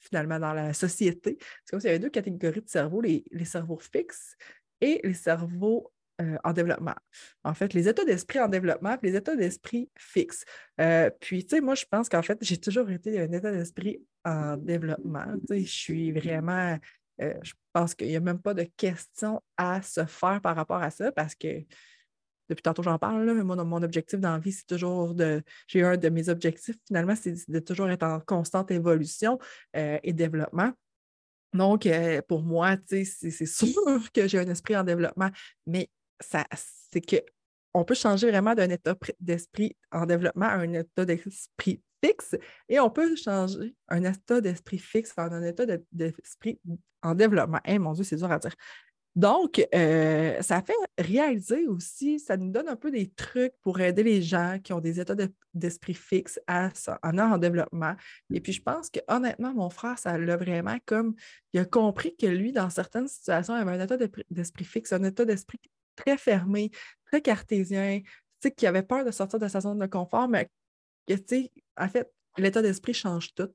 finalement 0.01 0.41
dans 0.41 0.55
la 0.55 0.73
société. 0.73 1.39
C'est 1.65 1.71
comme 1.71 1.81
s'il 1.81 1.89
y 1.89 1.91
avait 1.91 2.01
deux 2.01 2.11
catégories 2.11 2.63
de 2.63 2.69
cerveau, 2.69 3.01
les, 3.01 3.23
les 3.31 3.45
cerveaux 3.45 3.79
fixes 3.79 4.37
et 4.81 5.01
les 5.05 5.15
cerveaux 5.15 5.93
euh, 6.23 6.37
en 6.43 6.55
développement. 6.55 6.95
En 7.45 7.53
fait, 7.53 7.75
les 7.75 7.87
états 7.87 8.05
d'esprit 8.05 8.41
en 8.41 8.49
développement 8.49 8.95
et 8.95 9.07
les 9.07 9.17
états 9.17 9.37
d'esprit 9.37 9.91
fixes. 9.99 10.45
Euh, 10.81 11.11
puis, 11.21 11.45
tu 11.45 11.57
sais, 11.57 11.61
moi, 11.61 11.75
je 11.75 11.85
pense 11.85 12.09
qu'en 12.09 12.23
fait, 12.23 12.39
j'ai 12.41 12.59
toujours 12.59 12.91
été 12.91 13.21
un 13.21 13.31
état 13.31 13.53
d'esprit 13.53 14.03
en 14.25 14.57
développement. 14.57 15.27
Tu 15.41 15.47
sais, 15.49 15.61
je 15.61 15.73
suis 15.73 16.13
vraiment. 16.13 16.79
Euh, 17.21 17.35
je 17.43 17.53
pense 17.73 17.95
qu'il 17.95 18.09
n'y 18.09 18.17
a 18.17 18.21
même 18.21 18.41
pas 18.41 18.55
de 18.55 18.65
question 18.77 19.43
à 19.59 19.83
se 19.83 20.05
faire 20.07 20.41
par 20.41 20.57
rapport 20.57 20.83
à 20.83 20.91
ça 20.91 21.13
parce 21.13 21.35
que 21.35 21.65
depuis 22.49 22.63
tantôt 22.63 22.83
j'en 22.83 22.99
parle, 22.99 23.25
là, 23.25 23.35
mais 23.35 23.45
moi, 23.45 23.57
mon 23.57 23.83
objectif 23.83 24.21
dans 24.21 24.33
la 24.33 24.39
vie, 24.39 24.53
c'est 24.53 24.67
toujours 24.67 25.15
de. 25.15 25.43
J'ai 25.67 25.83
un 25.83 25.97
de 25.97 26.09
mes 26.09 26.29
objectifs, 26.29 26.77
finalement, 26.87 27.17
c'est 27.17 27.49
de 27.49 27.59
toujours 27.59 27.89
être 27.91 28.05
en 28.05 28.21
constante 28.21 28.71
évolution 28.71 29.39
et 29.75 30.13
développement. 30.13 30.73
Donc, 31.53 31.89
pour 32.29 32.43
moi, 32.43 32.77
c'est 32.87 33.05
sûr 33.47 34.13
que 34.13 34.29
j'ai 34.29 34.39
un 34.39 34.49
esprit 34.49 34.77
en 34.77 34.85
développement, 34.85 35.31
mais 35.67 35.91
c'est 36.21 37.01
que 37.01 37.17
on 37.77 37.85
peut 37.85 37.95
changer 37.95 38.31
vraiment 38.31 38.55
d'un 38.55 38.71
état 38.71 38.97
d'esprit 39.21 39.77
en 39.93 40.07
développement 40.07 40.47
à 40.47 40.55
un 40.55 40.73
état 40.73 41.05
d'esprit 41.05 41.83
fixe 42.03 42.37
et 42.69 42.81
on 42.81 42.91
peut 42.91 43.15
changer 43.17 43.75
un 43.89 44.05
état 44.05 44.41
d'esprit 44.41 44.79
fixe 44.79 45.13
en 45.19 45.31
un 45.31 45.43
état 45.43 45.67
d'esprit 45.93 46.59
en 47.03 47.15
développement. 47.15 47.61
Hey, 47.65 47.79
mon 47.79 47.93
Dieu, 47.93 48.05
c'est 48.05 48.17
dur 48.17 48.31
à 48.31 48.39
dire. 48.39 48.55
Donc, 49.17 49.67
euh, 49.75 50.43
ça 50.43 50.63
fait 50.63 50.75
réaliser 50.99 51.67
aussi, 51.67 52.21
ça 52.21 52.37
nous 52.37 52.51
donne 52.51 52.69
un 52.69 52.77
peu 52.77 52.91
des 52.91 53.09
trucs 53.09 53.55
pour 53.63 53.81
aider 53.81 54.03
les 54.03 54.21
gens 54.21 54.59
qui 54.63 54.75
ont 54.75 54.81
des 54.81 55.01
états 55.01 55.15
d'esprit 55.55 55.95
fixes 55.95 56.39
à 56.47 56.69
en 57.03 57.19
en 57.19 57.39
développement. 57.39 57.95
Et 58.31 58.41
puis, 58.41 58.53
je 58.53 58.61
pense 58.61 58.91
que 58.91 59.01
honnêtement, 59.09 59.55
mon 59.55 59.71
frère, 59.71 59.99
ça 59.99 60.19
l'a 60.19 60.37
vraiment 60.37 60.77
comme 60.85 61.15
il 61.55 61.61
a 61.61 61.65
compris 61.65 62.15
que 62.15 62.27
lui, 62.27 62.53
dans 62.53 62.69
certaines 62.69 63.09
situations, 63.09 63.57
il 63.57 63.61
avait 63.61 63.81
un 63.81 63.85
état 63.85 63.97
d'esprit 63.97 64.65
fixe, 64.65 64.93
un 64.93 65.03
état 65.03 65.25
d'esprit 65.25 65.61
très 65.97 66.19
fermé, 66.19 66.71
très 67.07 67.23
cartésien, 67.23 68.03
qui 68.51 68.67
avait 68.67 68.83
peur 68.83 69.05
de 69.05 69.11
sortir 69.11 69.39
de 69.39 69.49
sa 69.49 69.61
zone 69.61 69.79
de 69.79 69.87
confort, 69.87 70.29
mais 70.29 70.49
que, 71.09 71.15
en 71.77 71.89
fait, 71.89 72.13
l'état 72.37 72.63
d'esprit 72.63 72.95
change 72.95 73.35
tout. 73.35 73.51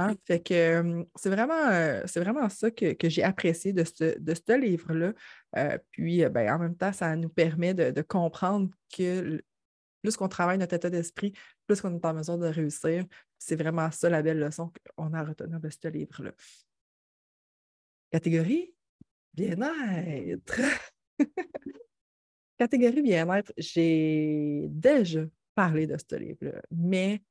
Hein? 0.00 0.14
Fait 0.24 0.40
que 0.40 1.04
c'est 1.14 1.28
vraiment, 1.28 2.00
c'est 2.06 2.20
vraiment 2.20 2.48
ça 2.48 2.70
que, 2.70 2.96
j'ai 3.02 3.22
apprécié 3.22 3.72
de 3.72 3.84
ce, 3.84 4.18
de 4.18 4.54
livre-là. 4.54 5.12
Euh, 5.56 5.78
puis, 5.90 6.26
ben, 6.28 6.54
en 6.54 6.58
même 6.58 6.76
temps, 6.76 6.92
ça 6.92 7.14
nous 7.16 7.28
permet 7.28 7.74
de, 7.74 8.00
comprendre 8.02 8.70
que 8.94 9.42
plus 10.02 10.16
qu'on 10.16 10.28
travaille 10.28 10.56
notre 10.56 10.74
état 10.74 10.88
d'esprit, 10.88 11.34
plus 11.66 11.82
qu'on 11.82 11.94
est 11.94 12.04
en 12.04 12.14
mesure 12.14 12.38
de 12.38 12.46
réussir. 12.46 13.04
C'est 13.38 13.56
vraiment 13.56 13.90
ça 13.90 14.08
la 14.08 14.22
belle 14.22 14.38
leçon 14.38 14.72
qu'on 14.96 15.12
a 15.12 15.20
à 15.20 15.24
retenir 15.24 15.60
de 15.60 15.68
ce 15.68 15.88
livre-là. 15.88 16.32
Catégorie 18.10 18.74
bien-être. 19.34 20.60
Catégorie 22.58 23.02
bien-être, 23.02 23.52
j'ai 23.58 24.66
déjà 24.70 25.26
parlé 25.54 25.86
de 25.86 25.96
ce 25.98 26.16
livre-là, 26.16 26.62
mais 26.70 27.22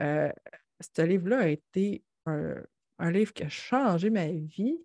euh, 0.00 0.32
ce 0.80 1.02
livre-là 1.02 1.40
a 1.40 1.48
été 1.48 2.04
un, 2.26 3.10
livre 3.10 3.32
qui 3.32 3.42
a 3.44 3.48
changé 3.48 4.10
ma 4.10 4.26
vie. 4.26 4.76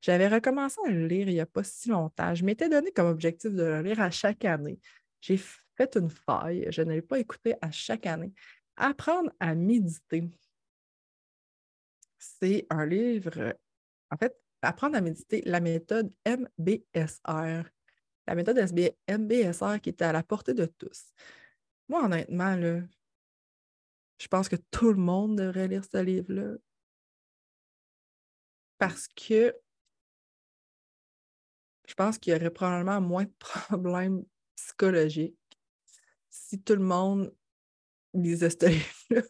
J'avais 0.00 0.28
recommencé 0.28 0.78
à 0.86 0.90
le 0.90 1.06
lire 1.06 1.28
il 1.28 1.34
n'y 1.34 1.40
a 1.40 1.46
pas 1.46 1.64
si 1.64 1.88
longtemps. 1.88 2.34
Je 2.34 2.44
m'étais 2.44 2.68
donné 2.68 2.92
comme 2.92 3.08
objectif 3.08 3.52
de 3.52 3.62
le 3.62 3.82
lire 3.82 4.00
à 4.00 4.10
chaque 4.10 4.44
année. 4.44 4.78
J'ai 5.20 5.38
fait 5.38 5.96
une 5.96 6.10
faille, 6.10 6.66
je 6.70 6.82
ne 6.82 6.92
l'ai 6.92 7.02
pas 7.02 7.18
écouté 7.18 7.54
à 7.60 7.70
chaque 7.70 8.06
année. 8.06 8.32
Apprendre 8.76 9.30
à 9.40 9.54
méditer. 9.54 10.30
C'est 12.18 12.66
un 12.70 12.84
livre, 12.86 13.54
en 14.10 14.16
fait, 14.16 14.36
apprendre 14.62 14.96
à 14.96 15.00
méditer, 15.00 15.42
la 15.46 15.60
méthode 15.60 16.12
MBSR. 16.26 17.68
La 18.26 18.34
méthode 18.34 18.58
MBSR 19.08 19.80
qui 19.80 19.90
était 19.90 20.04
à 20.04 20.12
la 20.12 20.22
portée 20.22 20.54
de 20.54 20.66
tous. 20.66 21.12
Moi, 21.88 22.04
honnêtement, 22.04 22.56
là, 22.56 22.80
je 24.18 24.28
pense 24.28 24.48
que 24.48 24.56
tout 24.70 24.92
le 24.92 24.98
monde 24.98 25.36
devrait 25.36 25.68
lire 25.68 25.84
ce 25.84 25.98
livre-là. 25.98 26.56
Parce 28.78 29.08
que 29.08 29.54
je 31.86 31.94
pense 31.94 32.18
qu'il 32.18 32.32
y 32.32 32.36
aurait 32.36 32.50
probablement 32.50 33.00
moins 33.00 33.24
de 33.24 33.32
problèmes 33.38 34.24
psychologiques 34.56 35.38
si 36.28 36.60
tout 36.60 36.74
le 36.74 36.82
monde 36.82 37.34
lisait 38.12 38.50
ce 38.50 38.66
livre-là. 38.66 39.22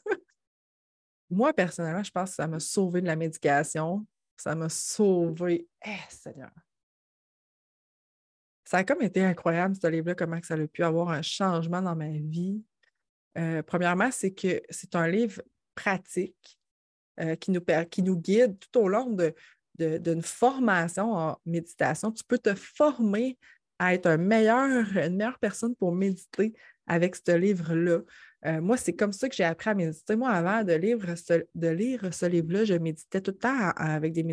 Moi, 1.29 1.53
personnellement, 1.53 2.03
je 2.03 2.11
pense 2.11 2.31
que 2.31 2.37
ça 2.37 2.47
m'a 2.47 2.61
sauvé 2.61 3.01
de 3.01 3.07
la 3.07 3.17
médication. 3.17 4.07
Ça 4.37 4.55
m'a 4.55 4.69
sauvé. 4.69 5.67
Eh, 5.85 5.99
Seigneur! 6.09 6.51
Ça 8.65 8.79
a 8.79 8.85
comme 8.85 9.03
été 9.03 9.25
incroyable, 9.25 9.77
ce 9.81 9.87
livre-là, 9.87 10.15
comment 10.15 10.41
ça 10.43 10.55
a 10.55 10.67
pu 10.67 10.83
avoir 10.83 11.11
un 11.11 11.23
changement 11.23 11.81
dans 11.81 11.95
ma 11.95 12.11
vie. 12.11 12.63
Euh, 13.37 13.63
premièrement, 13.63 14.11
c'est 14.11 14.33
que 14.33 14.63
c'est 14.71 14.95
un 14.95 15.09
livre 15.09 15.43
pratique 15.75 16.59
euh, 17.21 17.37
qui, 17.37 17.51
nous, 17.51 17.61
qui 17.91 18.03
nous 18.03 18.17
guide 18.17 18.59
tout 18.59 18.81
au 18.81 18.89
long 18.89 19.11
de, 19.11 19.35
d'une 19.79 20.23
formation 20.23 21.13
en 21.13 21.37
méditation. 21.45 22.11
Tu 22.11 22.25
peux 22.25 22.39
te 22.39 22.55
former 22.55 23.39
à 23.79 23.95
être 23.95 24.07
un 24.07 24.17
meilleur, 24.17 24.97
une 24.97 25.17
meilleure 25.17 25.39
personne 25.39 25.75
pour 25.77 25.93
méditer 25.93 26.55
avec 26.87 27.17
ce 27.17 27.37
livre-là. 27.37 28.01
Euh, 28.47 28.61
moi, 28.61 28.77
c'est 28.77 28.95
comme 28.95 29.13
ça 29.13 29.29
que 29.29 29.35
j'ai 29.35 29.45
appris 29.45 29.71
à 29.71 29.75
méditer. 29.75 30.17
Moi, 30.17 30.31
avant 30.31 30.65
de 30.65 30.73
lire 30.73 30.99
ce, 31.19 31.45
de 31.55 31.69
livre-là, 31.69 32.65
je 32.65 32.75
méditais 32.75 33.21
tout 33.21 33.33
le 33.33 33.39
temps 33.39 33.71
avec 33.77 34.13
des, 34.15 34.25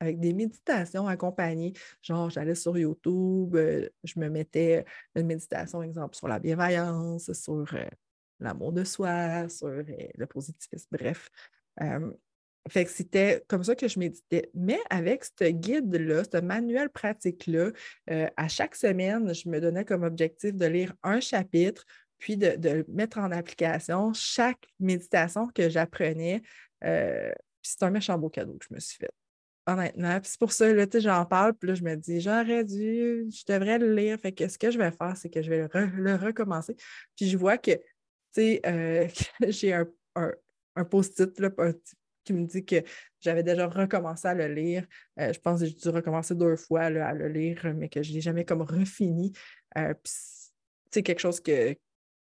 avec 0.00 0.18
des 0.18 0.32
méditations 0.32 1.06
accompagnées. 1.06 1.72
Genre, 2.02 2.30
j'allais 2.30 2.54
sur 2.56 2.76
YouTube, 2.76 3.56
je 4.02 4.18
me 4.18 4.28
mettais 4.28 4.84
une 5.14 5.26
méditation, 5.26 5.82
exemple, 5.82 6.16
sur 6.16 6.26
la 6.26 6.40
bienveillance, 6.40 7.32
sur 7.32 7.66
l'amour 8.44 8.72
de 8.72 8.84
soi, 8.84 9.48
sur 9.48 9.68
euh, 9.68 9.82
le 10.14 10.26
positivisme, 10.26 10.88
bref. 10.92 11.30
fait 12.70 12.84
que 12.84 12.90
c'était 12.90 13.44
comme 13.48 13.64
ça 13.64 13.74
que 13.74 13.88
je 13.88 13.98
méditais. 13.98 14.50
Mais 14.54 14.78
avec 14.90 15.24
ce 15.24 15.50
guide-là, 15.50 16.22
ce 16.24 16.40
manuel 16.40 16.88
pratique-là, 16.90 17.70
euh, 18.10 18.28
à 18.36 18.48
chaque 18.48 18.74
semaine, 18.76 19.34
je 19.34 19.48
me 19.48 19.60
donnais 19.60 19.84
comme 19.84 20.04
objectif 20.04 20.54
de 20.54 20.66
lire 20.66 20.94
un 21.02 21.20
chapitre, 21.20 21.84
puis 22.18 22.36
de, 22.36 22.84
mettre 22.88 23.18
en 23.18 23.30
application 23.32 24.12
chaque 24.14 24.66
méditation 24.80 25.48
que 25.48 25.68
j'apprenais. 25.68 26.42
Euh, 26.82 27.32
c'est 27.60 27.82
un 27.82 27.90
méchant 27.90 28.18
beau 28.18 28.30
cadeau 28.30 28.54
que 28.54 28.66
je 28.68 28.74
me 28.74 28.80
suis 28.80 28.96
fait. 28.96 29.10
Honnêtement. 29.66 30.18
c'est 30.22 30.38
pour 30.38 30.52
ça, 30.52 30.72
là, 30.72 30.84
j'en 30.94 31.24
parle, 31.24 31.54
puis 31.54 31.68
là, 31.68 31.74
je 31.74 31.82
me 31.82 31.96
dis, 31.96 32.20
j'aurais 32.20 32.64
dû, 32.64 33.26
je 33.30 33.50
devrais 33.50 33.78
le 33.78 33.94
lire. 33.94 34.18
Fait 34.18 34.32
que 34.32 34.46
ce 34.46 34.58
que 34.58 34.70
je 34.70 34.78
vais 34.78 34.90
faire, 34.90 35.16
c'est 35.16 35.30
que 35.30 35.40
je 35.40 35.50
vais 35.50 35.68
le 35.74 36.14
recommencer. 36.16 36.76
Puis 37.16 37.28
je 37.28 37.36
vois 37.38 37.56
que 37.56 37.72
euh, 38.38 39.08
j'ai 39.48 39.72
un, 39.72 39.86
un, 40.76 40.84
post-it 40.84 41.40
qui 42.24 42.32
me 42.32 42.46
dit 42.46 42.64
que 42.64 42.82
j'avais 43.20 43.42
déjà 43.42 43.68
recommencé 43.68 44.28
à 44.28 44.34
le 44.34 44.46
lire. 44.46 44.86
Euh, 45.20 45.32
je 45.32 45.40
pense 45.40 45.60
que 45.60 45.66
j'ai 45.66 45.74
dû 45.74 45.88
recommencer 45.90 46.34
deux 46.34 46.56
fois 46.56 46.82
à 46.82 46.90
le 47.12 47.28
lire, 47.28 47.72
mais 47.74 47.88
que 47.88 48.02
je 48.02 48.10
ne 48.10 48.14
l'ai 48.14 48.20
jamais 48.20 48.44
comme 48.44 48.62
refini. 48.62 49.32
Euh, 49.76 49.94
c'est 50.90 51.02
quelque 51.02 51.20
chose 51.20 51.40
que, 51.40 51.76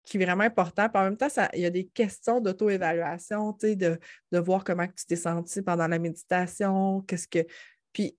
qui 0.03 0.17
est 0.17 0.25
vraiment 0.25 0.43
important. 0.43 0.87
en 0.93 1.03
même 1.03 1.17
temps, 1.17 1.27
il 1.53 1.61
y 1.61 1.65
a 1.65 1.69
des 1.69 1.87
questions 1.87 2.39
d'auto-évaluation, 2.39 3.57
de, 3.61 3.99
de 4.31 4.39
voir 4.39 4.63
comment 4.63 4.87
tu 4.87 5.05
t'es 5.05 5.15
senti 5.15 5.61
pendant 5.61 5.87
la 5.87 5.99
méditation, 5.99 7.01
qu'est-ce 7.01 7.27
que. 7.27 7.45
Puis 7.93 8.17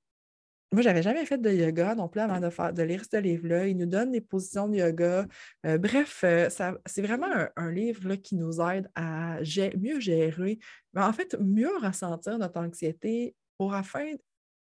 moi, 0.72 0.82
j'avais 0.82 1.02
jamais 1.02 1.24
fait 1.24 1.38
de 1.38 1.50
yoga 1.50 1.94
non 1.94 2.08
plus 2.08 2.20
avant 2.20 2.40
de, 2.40 2.50
faire, 2.50 2.72
de 2.72 2.82
lire 2.82 3.04
ce 3.10 3.16
livre-là. 3.18 3.68
Il 3.68 3.76
nous 3.76 3.86
donne 3.86 4.10
des 4.10 4.20
positions 4.20 4.68
de 4.68 4.76
yoga. 4.76 5.26
Euh, 5.64 5.78
bref, 5.78 6.24
euh, 6.24 6.48
c'est 6.86 7.02
vraiment 7.02 7.28
un, 7.54 7.70
livre 7.70 8.08
là, 8.08 8.16
qui 8.16 8.34
nous 8.34 8.60
aide 8.60 8.90
à 8.96 9.38
mieux 9.76 10.00
gérer, 10.00 10.58
mais 10.92 11.02
en 11.02 11.12
fait, 11.12 11.36
mieux 11.40 11.76
ressentir 11.78 12.36
notre 12.38 12.58
anxiété 12.58 13.36
pour, 13.56 13.74
afin, 13.74 14.14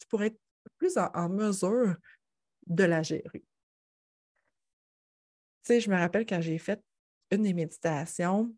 pour 0.09 0.23
être 0.23 0.38
plus 0.78 0.97
en, 0.97 1.28
mesure 1.28 1.97
de 2.67 2.85
la 2.85 3.02
gérer. 3.02 3.43
Tu 5.64 5.75
sais, 5.75 5.81
je 5.81 5.90
me 5.90 5.97
rappelle 5.97 6.26
quand 6.26 6.40
j'ai 6.40 6.59
fait 6.59 6.81
une 7.33 7.43
des 7.43 7.55
méditations, 7.55 8.55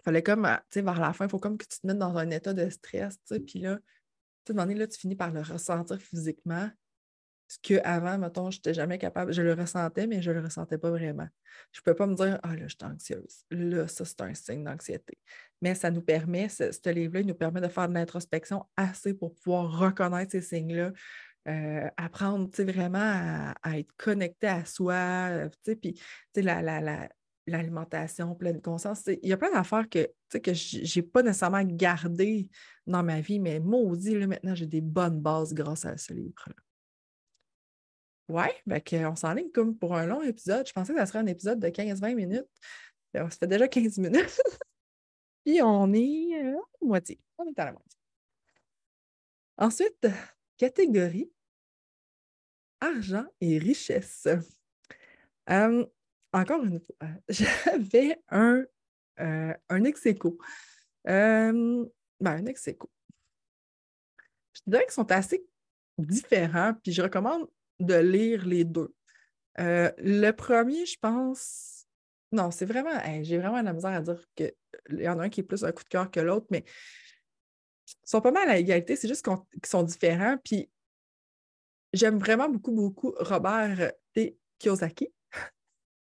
il 0.00 0.02
fallait 0.02 0.22
comme, 0.22 0.48
tu 0.70 0.80
sais, 0.80 0.82
vers 0.82 0.98
la 0.98 1.12
fin, 1.12 1.26
il 1.26 1.30
faut 1.30 1.38
comme 1.38 1.58
que 1.58 1.66
tu 1.66 1.78
te 1.78 1.86
mettes 1.86 1.98
dans 1.98 2.16
un 2.16 2.30
état 2.30 2.54
de 2.54 2.68
stress, 2.68 3.14
tu 3.18 3.34
sais, 3.34 3.40
puis 3.40 3.60
là, 3.60 3.78
sais, 4.52 4.74
là, 4.74 4.86
tu 4.86 4.98
finis 4.98 5.16
par 5.16 5.30
le 5.30 5.40
ressentir 5.40 5.98
physiquement. 5.98 6.70
Ce 7.48 7.58
qu'avant, 7.60 8.16
mettons, 8.16 8.50
je 8.50 8.58
n'étais 8.58 8.74
jamais 8.74 8.96
capable. 8.96 9.32
Je 9.32 9.42
le 9.42 9.54
ressentais, 9.54 10.06
mais 10.06 10.22
je 10.22 10.30
ne 10.30 10.36
le 10.36 10.44
ressentais 10.44 10.78
pas 10.78 10.90
vraiment. 10.90 11.26
Je 11.72 11.80
ne 11.80 11.82
pouvais 11.82 11.96
pas 11.96 12.06
me 12.06 12.14
dire 12.14 12.38
Ah 12.44 12.54
là, 12.54 12.68
je 12.68 12.76
suis 12.76 12.84
anxieuse. 12.84 13.44
Là, 13.50 13.88
ça, 13.88 14.04
c'est 14.04 14.20
un 14.20 14.34
signe 14.34 14.62
d'anxiété. 14.62 15.18
Mais 15.60 15.74
ça 15.74 15.90
nous 15.90 16.02
permet, 16.02 16.48
ce, 16.48 16.90
livre-là, 16.90 17.20
il 17.20 17.26
nous 17.26 17.34
permet 17.34 17.60
de 17.60 17.66
faire 17.66 17.88
de 17.88 17.94
l'introspection 17.94 18.64
assez 18.76 19.14
pour 19.14 19.34
pouvoir 19.34 19.78
reconnaître 19.80 20.30
ces 20.30 20.42
signes-là, 20.42 20.92
euh, 21.48 21.88
apprendre 21.96 22.48
vraiment 22.62 23.54
à, 23.62 23.78
être 23.78 23.90
connecté 23.96 24.46
à 24.46 24.64
soi, 24.64 24.94
euh, 24.94 25.48
puis 25.80 26.00
la, 26.36 26.62
la, 26.62 27.08
l'alimentation, 27.50 28.34
pleine 28.34 28.60
conscience. 28.60 29.06
Il 29.06 29.28
y 29.28 29.32
a 29.32 29.36
plein 29.36 29.52
d'affaires 29.52 29.88
que, 29.88 30.10
que 30.38 30.54
je 30.54 30.98
n'ai 30.98 31.02
pas 31.02 31.22
nécessairement 31.22 31.62
gardées 31.64 32.48
dans 32.86 33.02
ma 33.02 33.20
vie, 33.20 33.38
mais 33.38 33.60
maudit, 33.60 34.18
là, 34.18 34.26
maintenant, 34.26 34.54
j'ai 34.54 34.66
des 34.66 34.80
bonnes 34.80 35.20
bases 35.20 35.54
grâce 35.54 35.84
à 35.84 35.96
ce 35.96 36.12
livre-là. 36.12 36.54
Ouais, 38.28 38.54
ben 38.64 38.80
on 39.06 39.16
s'enligne 39.16 39.50
comme 39.50 39.76
pour 39.76 39.96
un 39.96 40.06
long 40.06 40.22
épisode. 40.22 40.66
Je 40.66 40.72
pensais 40.72 40.92
que 40.92 40.98
ça 41.00 41.06
serait 41.06 41.18
un 41.18 41.26
épisode 41.26 41.58
de 41.58 41.68
15-20 41.68 42.14
minutes. 42.14 42.46
Ça 43.12 43.28
fait 43.28 43.46
déjà 43.48 43.66
15 43.66 43.98
minutes. 43.98 44.40
Puis 45.44 45.60
on 45.62 45.92
est 45.92 46.40
euh, 46.40 46.56
à 46.56 46.60
la 46.80 46.86
moitié. 46.86 47.18
On 47.38 47.44
est 47.44 47.58
à 47.58 47.64
la 47.64 47.72
moitié. 47.72 47.98
Ensuite, 49.58 50.06
catégorie 50.56 51.30
argent 52.80 53.26
et 53.40 53.58
richesse. 53.58 54.28
Euh, 55.50 55.84
encore 56.32 56.64
une 56.64 56.80
fois, 56.80 57.08
j'avais 57.28 58.20
un, 58.28 58.64
euh, 59.20 59.54
un 59.68 59.84
ex 59.84 60.06
euh, 60.06 60.12
ben, 61.04 61.86
un 62.20 62.46
ex 62.46 62.68
Je 62.68 64.60
dirais 64.66 64.84
qu'ils 64.84 64.92
sont 64.92 65.10
assez 65.10 65.44
différents, 65.98 66.74
puis 66.82 66.92
je 66.92 67.02
recommande 67.02 67.48
de 67.78 67.94
lire 67.94 68.46
les 68.46 68.64
deux. 68.64 68.94
Euh, 69.58 69.90
le 69.98 70.30
premier, 70.30 70.86
je 70.86 70.98
pense. 70.98 71.86
Non, 72.32 72.50
c'est 72.50 72.66
vraiment. 72.66 72.90
J'ai 73.22 73.38
vraiment 73.38 73.60
la 73.60 73.72
misère 73.72 73.90
à 73.90 74.00
dire 74.00 74.24
qu'il 74.34 74.54
y 74.90 75.08
en 75.08 75.18
a 75.18 75.24
un 75.24 75.28
qui 75.28 75.40
est 75.40 75.44
plus 75.44 75.64
un 75.64 75.72
coup 75.72 75.82
de 75.82 75.88
cœur 75.88 76.10
que 76.10 76.20
l'autre, 76.20 76.46
mais 76.50 76.64
ils 77.86 78.08
sont 78.08 78.20
pas 78.20 78.30
mal 78.30 78.48
à 78.48 78.58
égalité, 78.58 78.94
c'est 78.94 79.08
juste 79.08 79.24
qu'ils 79.24 79.66
sont 79.66 79.82
différents. 79.82 80.36
Puis 80.44 80.70
j'aime 81.92 82.18
vraiment 82.18 82.48
beaucoup, 82.48 82.72
beaucoup 82.72 83.14
Robert 83.18 83.92
T. 84.14 84.38
Kiyosaki. 84.58 85.12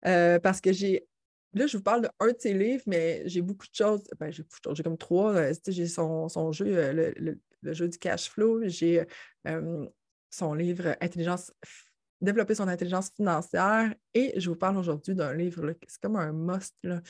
Euh, 0.06 0.40
parce 0.40 0.62
que 0.62 0.72
j'ai. 0.72 1.08
Là, 1.54 1.68
je 1.68 1.78
vous 1.78 1.84
parle 1.84 2.04
d'un 2.04 2.28
de, 2.28 2.36
ses 2.40 2.54
livres, 2.54 2.84
mais 2.88 3.24
j'ai 3.26 3.42
beaucoup 3.42 3.68
de 3.68 3.76
choses. 3.76 4.04
Ben, 4.20 4.32
j'ai 4.32 4.84
comme 4.84 4.98
trois. 4.98 5.34
Euh, 5.34 5.54
j'ai 5.68 5.88
son, 5.88 6.30
son, 6.30 6.52
jeu, 6.54 6.66
euh, 6.68 7.14
le, 7.18 7.74
jeu 7.74 7.90
du 7.90 7.98
cash 7.98 8.30
flow. 8.30 8.62
J'ai 8.68 9.06
son 10.30 10.54
livre 10.54 10.96
Intelligence 11.02 11.52
développer 12.22 12.56
son 12.56 12.68
intelligence 12.68 13.10
financière. 13.16 13.94
Et 14.14 14.40
je 14.40 14.50
vous 14.50 14.56
parle 14.56 14.78
aujourd'hui 14.78 15.16
d'un 15.16 15.34
livre, 15.34 15.74
c'est 15.88 16.02
comme 16.02 16.16
un 16.16 16.32
must. 16.32 16.76
Là. 16.84 17.02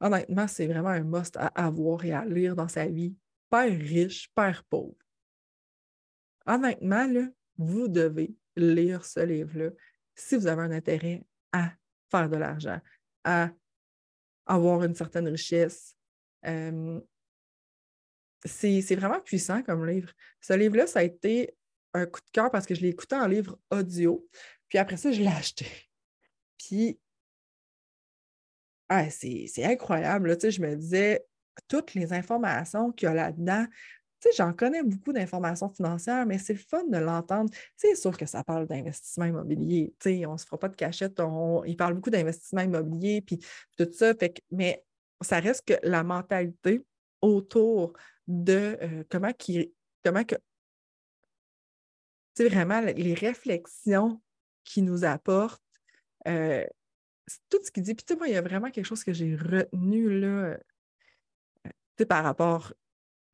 Honnêtement, 0.00 0.48
c'est 0.48 0.66
vraiment 0.66 0.88
un 0.88 1.04
must 1.04 1.36
à 1.36 1.46
avoir 1.48 2.04
et 2.04 2.12
à 2.12 2.24
lire 2.24 2.56
dans 2.56 2.68
sa 2.68 2.86
vie. 2.86 3.14
Père 3.50 3.78
riche, 3.78 4.30
père 4.34 4.64
pauvre. 4.64 4.96
Honnêtement, 6.46 7.06
là, 7.06 7.26
vous 7.56 7.88
devez 7.88 8.34
lire 8.56 9.04
ce 9.04 9.20
livre-là 9.20 9.70
si 10.14 10.36
vous 10.36 10.46
avez 10.46 10.62
un 10.62 10.72
intérêt 10.72 11.24
à 11.52 11.72
faire 12.10 12.28
de 12.28 12.36
l'argent, 12.36 12.80
à 13.24 13.50
avoir 14.46 14.82
une 14.84 14.94
certaine 14.94 15.28
richesse. 15.28 15.94
c'est 18.44 18.94
vraiment 18.96 19.20
puissant 19.20 19.62
comme 19.62 19.86
livre. 19.86 20.12
Ce 20.40 20.52
livre-là, 20.52 20.86
ça 20.86 21.00
a 21.00 21.02
été 21.02 21.56
un 21.94 22.06
coup 22.06 22.20
de 22.20 22.30
cœur 22.32 22.50
parce 22.50 22.66
que 22.66 22.74
je 22.74 22.80
l'ai 22.80 22.88
écouté 22.88 23.16
en 23.16 23.26
livre 23.26 23.58
audio. 23.70 24.26
Puis 24.68 24.78
après 24.78 24.96
ça, 24.96 25.12
je 25.12 25.20
l'ai 25.20 25.28
acheté. 25.28 25.66
Puis, 26.58 26.98
ah, 28.88 29.08
c'est 29.10 29.64
incroyable. 29.64 30.28
Là, 30.28 30.36
je 30.50 30.60
me 30.60 30.74
disais, 30.74 31.26
toutes 31.66 31.94
les 31.94 32.12
informations 32.12 32.92
qu'il 32.92 33.06
y 33.06 33.10
a 33.10 33.14
là-dedans, 33.14 33.66
tu 34.20 34.28
sais, 34.30 34.36
j'en 34.36 34.52
connais 34.52 34.82
beaucoup 34.82 35.12
d'informations 35.12 35.68
financières, 35.68 36.26
mais 36.26 36.38
c'est 36.38 36.56
fun 36.56 36.84
de 36.84 36.98
l'entendre. 36.98 37.50
C'est 37.76 37.94
sûr 37.94 38.16
que 38.16 38.26
ça 38.26 38.42
parle 38.42 38.66
d'investissement 38.66 39.26
immobilier. 39.26 39.94
Tu 40.00 40.10
sais, 40.10 40.26
on 40.26 40.32
ne 40.32 40.38
se 40.38 40.44
fera 40.44 40.58
pas 40.58 40.68
de 40.68 40.76
cachette. 40.76 41.20
il 41.66 41.76
parle 41.76 41.94
beaucoup 41.94 42.10
d'investissement 42.10 42.62
immobilier, 42.62 43.22
puis 43.22 43.38
tout 43.76 43.88
ça. 43.92 44.14
Fait 44.14 44.42
mais 44.50 44.84
ça 45.20 45.38
reste 45.38 45.66
que 45.66 45.74
la 45.82 46.02
mentalité 46.02 46.84
autour 47.22 47.92
de 48.26 48.76
euh, 48.82 49.04
comment, 49.08 49.32
qui, 49.32 49.72
comment 50.04 50.24
que. 50.24 50.36
Vraiment, 52.38 52.80
les 52.80 53.14
réflexions 53.14 54.20
qu'il 54.62 54.84
nous 54.84 55.04
apporte, 55.04 55.60
euh, 56.28 56.64
tout 57.50 57.58
ce 57.64 57.70
qu'il 57.70 57.82
dit. 57.82 57.94
Puis, 57.94 58.04
tu 58.04 58.14
sais, 58.14 58.18
moi, 58.18 58.28
il 58.28 58.34
y 58.34 58.36
a 58.36 58.42
vraiment 58.42 58.70
quelque 58.70 58.84
chose 58.84 59.02
que 59.02 59.12
j'ai 59.12 59.34
retenu 59.34 60.20
là, 60.20 60.56
euh, 62.00 62.04
par 62.08 62.22
rapport 62.22 62.72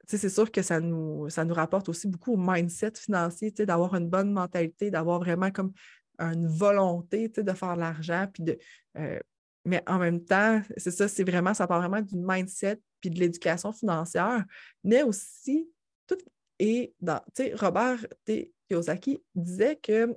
c'est 0.06 0.28
sûr 0.28 0.50
que 0.50 0.62
ça 0.62 0.80
nous, 0.80 1.28
ça 1.30 1.44
nous 1.44 1.54
rapporte 1.54 1.88
aussi 1.88 2.08
beaucoup 2.08 2.34
au 2.34 2.36
mindset 2.36 2.92
financier, 2.96 3.50
d'avoir 3.50 3.94
une 3.94 4.08
bonne 4.08 4.32
mentalité, 4.32 4.90
d'avoir 4.90 5.18
vraiment 5.18 5.50
comme 5.50 5.72
une 6.18 6.46
volonté 6.46 7.28
de 7.28 7.52
faire 7.52 7.74
de 7.74 7.80
l'argent. 7.80 8.26
Puis 8.32 8.42
de, 8.42 8.58
euh, 8.98 9.18
mais 9.64 9.82
en 9.86 9.98
même 9.98 10.24
temps, 10.24 10.62
c'est 10.76 10.90
ça, 10.90 11.08
c'est 11.08 11.24
vraiment, 11.24 11.54
ça 11.54 11.66
part 11.66 11.80
vraiment 11.80 12.02
du 12.02 12.16
mindset 12.16 12.80
puis 13.00 13.10
de 13.10 13.18
l'éducation 13.18 13.72
financière, 13.72 14.44
mais 14.82 15.02
aussi 15.02 15.68
tout 16.06 16.18
dans, 17.00 17.20
tu 17.34 17.44
sais, 17.44 17.54
Robert 17.54 18.06
T. 18.24 18.52
Kiyosaki 18.68 19.22
disait 19.34 19.76
que 19.76 20.16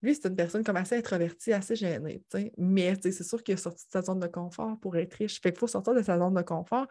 lui, 0.00 0.14
c'est 0.14 0.28
une 0.28 0.36
personne 0.36 0.62
comme 0.62 0.76
assez 0.76 0.96
introvertie, 0.96 1.52
assez 1.52 1.74
gênée, 1.74 2.22
mais 2.56 2.94
c'est 3.02 3.24
sûr 3.24 3.42
qu'il 3.42 3.54
est 3.54 3.56
sorti 3.56 3.84
de 3.86 3.90
sa 3.90 4.02
zone 4.02 4.20
de 4.20 4.28
confort 4.28 4.78
pour 4.78 4.96
être 4.96 5.14
riche. 5.14 5.40
Fait 5.40 5.50
qu'il 5.50 5.58
faut 5.58 5.66
sortir 5.66 5.94
de 5.94 6.02
sa 6.02 6.18
zone 6.18 6.34
de 6.34 6.42
confort 6.42 6.86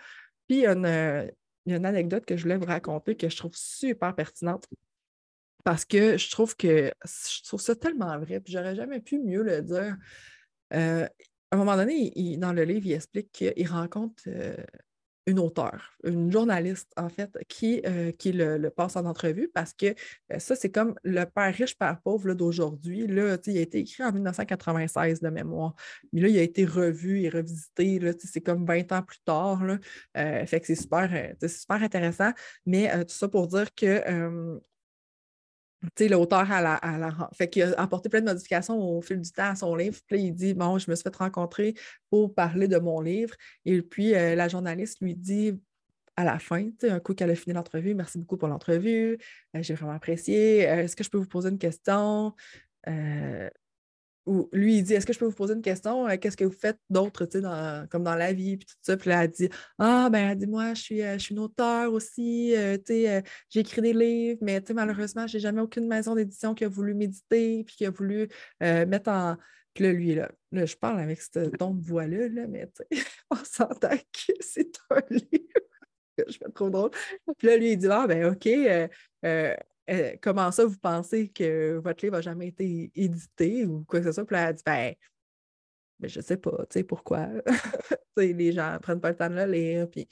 puis, 0.47 0.65
euh, 0.65 1.27
il 1.65 1.71
y, 1.71 1.73
a 1.73 1.77
une, 1.77 1.85
anecdote 1.85 2.25
que 2.25 2.37
je 2.37 2.43
voulais 2.43 2.57
vous 2.57 2.65
raconter 2.65 3.15
que 3.15 3.29
je 3.29 3.37
trouve 3.37 3.55
super 3.55 4.15
pertinente 4.15 4.65
parce 5.63 5.83
que 5.83 6.17
je 6.17 6.31
trouve 6.31 6.55
que 6.55 6.91
je 7.03 7.43
trouve 7.43 7.59
ça 7.59 7.75
tellement 7.75 8.17
vrai, 8.19 8.39
puis 8.39 8.53
j'aurais 8.53 8.75
jamais 8.75 9.01
pu 9.01 9.19
mieux 9.19 9.43
le 9.43 9.61
dire. 9.61 9.97
Euh, 10.73 11.05
à 11.51 11.55
un 11.55 11.57
moment 11.57 11.75
donné, 11.75 12.11
dans 12.37 12.53
le 12.53 12.63
livre, 12.63 12.85
il 12.85 12.93
explique 12.93 13.31
qu'il 13.31 13.67
rencontre 13.67 14.23
euh, 14.27 14.55
une 15.27 15.39
auteure, 15.39 15.91
une 16.05 16.31
journaliste, 16.31 16.89
en 16.95 17.09
fait, 17.09 17.37
qui, 17.49 17.81
euh, 17.85 18.11
le, 18.23 18.69
passe 18.69 18.95
en 18.95 19.05
entrevue 19.05 19.49
parce 19.53 19.73
que 19.73 19.87
euh, 20.31 20.39
ça, 20.39 20.55
c'est 20.55 20.71
comme 20.71 20.95
le 21.03 21.25
père 21.25 21.53
riche, 21.53 21.77
père 21.77 21.99
pauvre 22.01 22.33
d'aujourd'hui. 22.33 23.05
il 23.07 23.19
a 23.19 23.61
été 23.61 23.79
écrit 23.79 24.03
en 24.03 24.13
1996 24.13 25.19
de 25.19 25.29
mémoire. 25.29 25.75
Mais 26.13 26.21
là, 26.21 26.29
il 26.29 26.37
a 26.39 26.41
été 26.41 26.65
revu 26.65 27.21
et 27.21 27.29
revisité. 27.29 27.99
C'est 28.19 28.41
comme 28.41 28.65
20 28.65 28.91
ans 28.93 29.03
plus 29.03 29.19
tard. 29.25 29.65
Là. 29.65 29.77
Euh, 30.15 30.45
fait 30.45 30.61
que 30.61 30.67
c'est 30.67 30.75
super, 30.75 31.09
super 31.45 31.83
intéressant. 31.83 32.31
Mais 32.65 32.89
tout 33.03 33.13
ça 33.13 33.27
pour 33.27 33.47
dire 33.47 33.73
que 33.75 34.59
l'auteur 35.99 36.47
la, 36.49 36.79
fait 37.33 37.49
qu'il 37.49 37.63
a 37.63 37.79
apporté 37.79 38.09
plein 38.09 38.21
de 38.21 38.25
modifications 38.25 38.79
au 38.79 39.01
fil 39.01 39.21
du 39.21 39.31
temps 39.31 39.49
à 39.51 39.55
son 39.55 39.75
livre. 39.75 39.97
Puis 40.07 40.21
il 40.21 40.33
dit 40.33 40.53
Bon, 40.53 40.77
je 40.77 40.89
me 40.89 40.95
suis 40.95 41.03
fait 41.03 41.15
rencontrer 41.15 41.75
pour 42.09 42.33
parler 42.33 42.67
de 42.67 42.77
mon 42.77 43.01
livre. 43.01 43.35
Et 43.65 43.81
puis 43.81 44.15
euh, 44.15 44.35
la 44.35 44.47
journaliste 44.47 44.99
lui 45.01 45.15
dit 45.15 45.59
à 46.15 46.23
la 46.23 46.39
fin, 46.39 46.67
un 46.83 46.99
coup 46.99 47.13
qu'elle 47.13 47.29
a 47.29 47.35
fini 47.35 47.53
l'entrevue, 47.53 47.93
merci 47.93 48.17
beaucoup 48.17 48.37
pour 48.37 48.47
l'entrevue, 48.47 49.19
euh, 49.55 49.61
j'ai 49.61 49.75
vraiment 49.75 49.93
apprécié. 49.93 50.67
Euh, 50.67 50.83
est-ce 50.83 50.95
que 50.95 51.03
je 51.03 51.11
peux 51.11 51.19
vous 51.19 51.27
poser 51.27 51.49
une 51.49 51.59
question? 51.59 52.33
Ou 54.27 54.49
lui, 54.51 54.77
il 54.79 54.83
dit 54.83 54.93
Est-ce 54.93 55.05
que 55.05 55.13
je 55.13 55.19
peux 55.19 55.25
vous 55.25 55.35
poser 55.35 55.53
une 55.53 55.61
question? 55.61 56.07
Euh, 56.07 56.17
Qu'est-ce 56.17 56.37
que 56.37 56.43
vous 56.43 56.51
faites 56.51 56.77
d'autre, 56.89 57.25
comme 57.89 58.03
dans 58.03 58.15
la 58.15 58.33
vie, 58.33 58.57
puis 58.57 58.67
tout 58.67 58.75
ça? 58.81 58.97
Puis 58.97 59.09
là, 59.09 59.23
elle 59.23 59.31
dit 59.31 59.49
Ah, 59.79 60.09
ben, 60.11 60.31
elle 60.31 60.37
dit 60.37 60.47
Moi, 60.47 60.73
je 60.73 60.81
suis, 60.81 61.01
euh, 61.01 61.13
je 61.13 61.23
suis 61.23 61.33
une 61.33 61.39
auteure 61.39 61.91
aussi, 61.93 62.55
euh, 62.55 62.77
j'ai 62.87 63.59
écrit 63.59 63.81
des 63.81 63.93
livres, 63.93 64.39
mais 64.41 64.61
malheureusement, 64.73 65.25
je 65.27 65.37
n'ai 65.37 65.39
jamais 65.39 65.61
aucune 65.61 65.87
maison 65.87 66.13
d'édition 66.13 66.53
qui 66.53 66.65
a 66.65 66.67
voulu 66.67 66.93
méditer, 66.93 67.63
puis 67.63 67.75
qui 67.77 67.85
a 67.85 67.89
voulu 67.89 68.27
mettre 68.59 69.09
en. 69.09 69.37
Puis 69.73 69.83
là, 69.83 69.93
lui, 69.93 70.15
là, 70.15 70.31
là, 70.51 70.65
je 70.65 70.75
parle 70.75 70.99
avec 70.99 71.21
ce 71.21 71.49
ton 71.55 71.73
de 71.73 71.85
voix-là, 71.85 72.27
là, 72.29 72.47
mais 72.47 72.69
on 73.31 73.37
s'entend 73.37 73.95
que 73.95 74.33
c'est 74.41 74.71
un 74.89 75.01
livre. 75.09 75.61
je 76.17 76.37
fais 76.37 76.51
trop 76.53 76.69
drôle. 76.69 76.91
Puis 77.37 77.47
là, 77.47 77.57
lui, 77.57 77.71
il 77.71 77.77
dit 77.77 77.87
Ah, 77.89 78.07
ben, 78.07 78.25
OK. 78.25 78.47
Euh, 79.89 80.15
comment 80.21 80.51
ça, 80.51 80.65
vous 80.65 80.77
pensez 80.77 81.29
que 81.29 81.77
votre 81.77 82.03
livre 82.03 82.17
n'a 82.17 82.21
jamais 82.21 82.47
été 82.47 82.91
édité 82.95 83.65
ou 83.65 83.83
quoi 83.85 83.99
que 83.99 84.05
ce 84.07 84.11
soit? 84.11 84.25
Puis 84.25 84.35
là, 84.35 84.49
elle 84.49 84.55
dit, 84.55 84.63
ben, 84.65 84.93
mais 85.99 86.09
je 86.09 86.21
sais 86.21 86.37
pas, 86.37 86.65
tu 86.69 86.79
sais, 86.79 86.83
pourquoi? 86.83 87.27
les 88.17 88.51
gens 88.51 88.73
ne 88.73 88.77
prennent 88.77 89.01
pas 89.01 89.09
le 89.09 89.17
temps 89.17 89.29
de 89.29 89.35
le 89.35 89.45
lire. 89.45 89.89
Puis, 89.89 90.07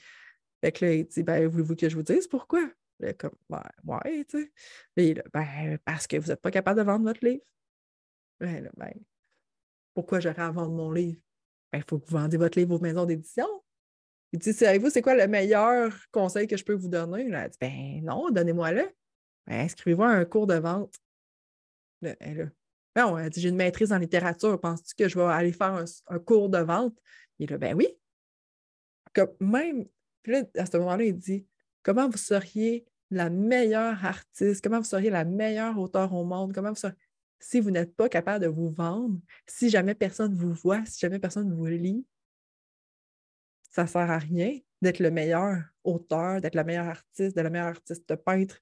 fait 0.62 0.72
que 0.72 0.84
là, 0.84 0.94
il 0.94 1.06
dit, 1.06 1.22
ben, 1.22 1.46
voulez-vous 1.46 1.76
que 1.76 1.88
je 1.88 1.94
vous 1.94 2.02
dise 2.02 2.26
pourquoi? 2.26 2.68
Là, 3.00 3.12
comme, 3.12 3.34
ben, 3.48 3.62
ouais, 3.84 4.24
tu 4.24 4.52
sais. 4.96 5.14
Ben, 5.32 5.78
parce 5.84 6.06
que 6.06 6.16
vous 6.16 6.28
n'êtes 6.28 6.40
pas 6.40 6.50
capable 6.50 6.80
de 6.80 6.84
vendre 6.84 7.04
votre 7.04 7.24
livre. 7.24 7.44
Ben, 8.40 8.64
là, 8.64 8.70
ben, 8.76 8.92
pourquoi 9.94 10.20
j'aurais 10.20 10.42
à 10.42 10.50
vendre 10.50 10.72
mon 10.72 10.90
livre? 10.90 11.20
Ben, 11.72 11.78
il 11.78 11.84
faut 11.88 11.98
que 11.98 12.06
vous 12.06 12.16
vendiez 12.16 12.38
votre 12.38 12.58
livre 12.58 12.74
aux 12.74 12.80
maisons 12.80 13.04
d'édition. 13.04 13.46
Il 14.32 14.38
dit, 14.38 14.52
savez-vous, 14.52 14.90
c'est 14.90 15.02
quoi 15.02 15.14
le 15.14 15.28
meilleur 15.28 15.94
conseil 16.10 16.46
que 16.46 16.56
je 16.56 16.64
peux 16.64 16.74
vous 16.74 16.88
donner? 16.88 17.28
Là, 17.28 17.44
elle 17.44 17.50
dit, 17.50 17.58
ben 17.60 18.04
non, 18.04 18.30
donnez-moi-le. 18.30 18.90
Ben, 19.46 19.60
inscrivez-vous 19.60 20.02
à 20.02 20.10
un 20.10 20.24
cours 20.24 20.46
de 20.46 20.54
vente. 20.54 20.94
Là, 22.02 22.16
elle, 22.20 22.52
non, 22.96 23.18
elle 23.18 23.30
dit, 23.30 23.40
j'ai 23.40 23.50
une 23.50 23.56
maîtrise 23.56 23.92
en 23.92 23.98
littérature. 23.98 24.60
Penses-tu 24.60 24.94
que 24.94 25.08
je 25.08 25.18
vais 25.18 25.24
aller 25.24 25.52
faire 25.52 25.84
un, 26.08 26.18
cours 26.18 26.48
de 26.48 26.58
vente? 26.58 26.96
Il 27.38 27.46
dit, 27.46 27.54
ben 27.56 27.76
oui. 27.76 27.88
Comme 29.14 29.30
même, 29.40 29.86
là, 30.24 30.42
à 30.56 30.66
ce 30.66 30.76
moment-là, 30.78 31.04
il 31.04 31.16
dit, 31.16 31.46
comment 31.82 32.08
vous 32.08 32.18
seriez 32.18 32.86
la 33.10 33.30
meilleure 33.30 34.04
artiste, 34.04 34.62
comment 34.62 34.78
vous 34.78 34.84
seriez 34.84 35.10
la 35.10 35.24
meilleure 35.24 35.78
auteur 35.78 36.12
au 36.12 36.24
monde, 36.24 36.52
comment 36.52 36.70
vous 36.70 36.76
seriez 36.76 36.96
si 37.38 37.60
vous 37.60 37.70
n'êtes 37.70 37.94
pas 37.94 38.08
capable 38.08 38.44
de 38.44 38.48
vous 38.48 38.70
vendre, 38.70 39.20
si 39.46 39.68
jamais 39.70 39.94
personne 39.94 40.34
vous 40.34 40.52
voit, 40.52 40.84
si 40.86 41.00
jamais 41.00 41.18
personne 41.18 41.52
vous 41.54 41.66
lit, 41.66 42.06
ça 43.70 43.82
ne 43.82 43.88
sert 43.88 44.10
à 44.10 44.18
rien 44.18 44.58
d'être 44.80 45.00
le 45.00 45.10
meilleur 45.10 45.62
auteur, 45.84 46.40
d'être 46.40 46.54
la 46.54 46.64
meilleure 46.64 46.86
artiste, 46.86 47.36
de 47.36 47.42
la 47.42 47.50
meilleure 47.50 47.68
artiste 47.68 48.14
peintre, 48.16 48.60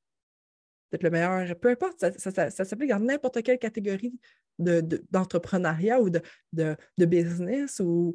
le 1.03 1.11
meilleur, 1.11 1.59
peu 1.59 1.71
importe, 1.71 1.99
ça, 1.99 2.51
s'applique 2.51 2.91
dans 2.91 3.01
n'importe 3.01 3.43
quelle 3.43 3.59
catégorie 3.59 4.19
d'entrepreneuriat 4.59 6.01
ou 6.01 6.11
de, 6.11 6.21
de, 6.53 7.05
business 7.05 7.81
ou 7.81 8.15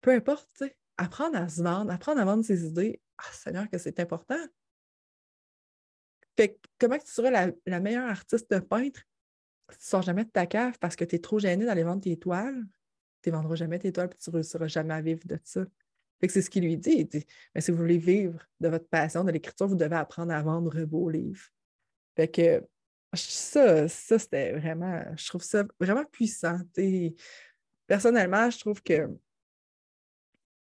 peu 0.00 0.10
importe, 0.12 0.64
apprendre 0.96 1.38
à 1.38 1.48
se 1.48 1.62
vendre, 1.62 1.90
apprendre 1.90 2.20
à 2.20 2.24
vendre 2.24 2.44
ses 2.44 2.66
idées, 2.66 3.00
ah 3.18 3.32
Seigneur, 3.32 3.68
que 3.70 3.78
c'est 3.78 3.98
important. 4.00 4.38
Fait 6.36 6.58
comment 6.78 6.98
tu 6.98 7.06
seras 7.06 7.50
la, 7.66 7.80
meilleure 7.80 8.08
artiste 8.08 8.60
peintre 8.60 9.00
tu 9.68 9.76
ne 9.78 9.82
sors 9.82 10.02
jamais 10.02 10.24
de 10.24 10.30
ta 10.30 10.46
cave 10.46 10.78
parce 10.78 10.94
que 10.94 11.04
tu 11.04 11.16
es 11.16 11.18
trop 11.18 11.38
gêné 11.38 11.64
d'aller 11.64 11.82
vendre 11.82 12.02
tes 12.02 12.16
toiles, 12.16 12.64
tu 13.22 13.30
ne 13.30 13.34
vendras 13.34 13.56
jamais 13.56 13.78
tes 13.78 13.92
toiles 13.92 14.10
et 14.12 14.16
tu 14.16 14.30
ne 14.30 14.34
réussiras 14.34 14.68
jamais 14.68 14.94
à 14.94 15.00
vivre 15.00 15.26
de 15.26 15.38
ça. 15.42 15.64
c'est 16.28 16.42
ce 16.42 16.50
qu'il 16.50 16.64
lui 16.64 16.76
dit. 16.76 16.94
Il 16.98 17.06
dit 17.06 17.26
Mais 17.54 17.60
si 17.60 17.72
vous 17.72 17.78
voulez 17.78 17.98
vivre 17.98 18.38
de 18.60 18.68
votre 18.68 18.86
passion, 18.86 19.24
de 19.24 19.32
l'écriture, 19.32 19.66
vous 19.66 19.74
devez 19.74 19.96
apprendre 19.96 20.32
à 20.32 20.42
vendre 20.42 20.80
vos 20.84 21.10
livres. 21.10 21.48
Fait 22.16 22.28
que 22.28 22.64
ça, 23.14 23.88
ça 23.88 24.18
c'était 24.18 24.52
vraiment, 24.52 25.02
je 25.16 25.28
trouve 25.28 25.42
ça 25.42 25.64
vraiment 25.78 26.04
puissant. 26.04 26.58
personnellement, 27.86 28.50
je 28.50 28.58
trouve 28.58 28.82
que 28.82 29.08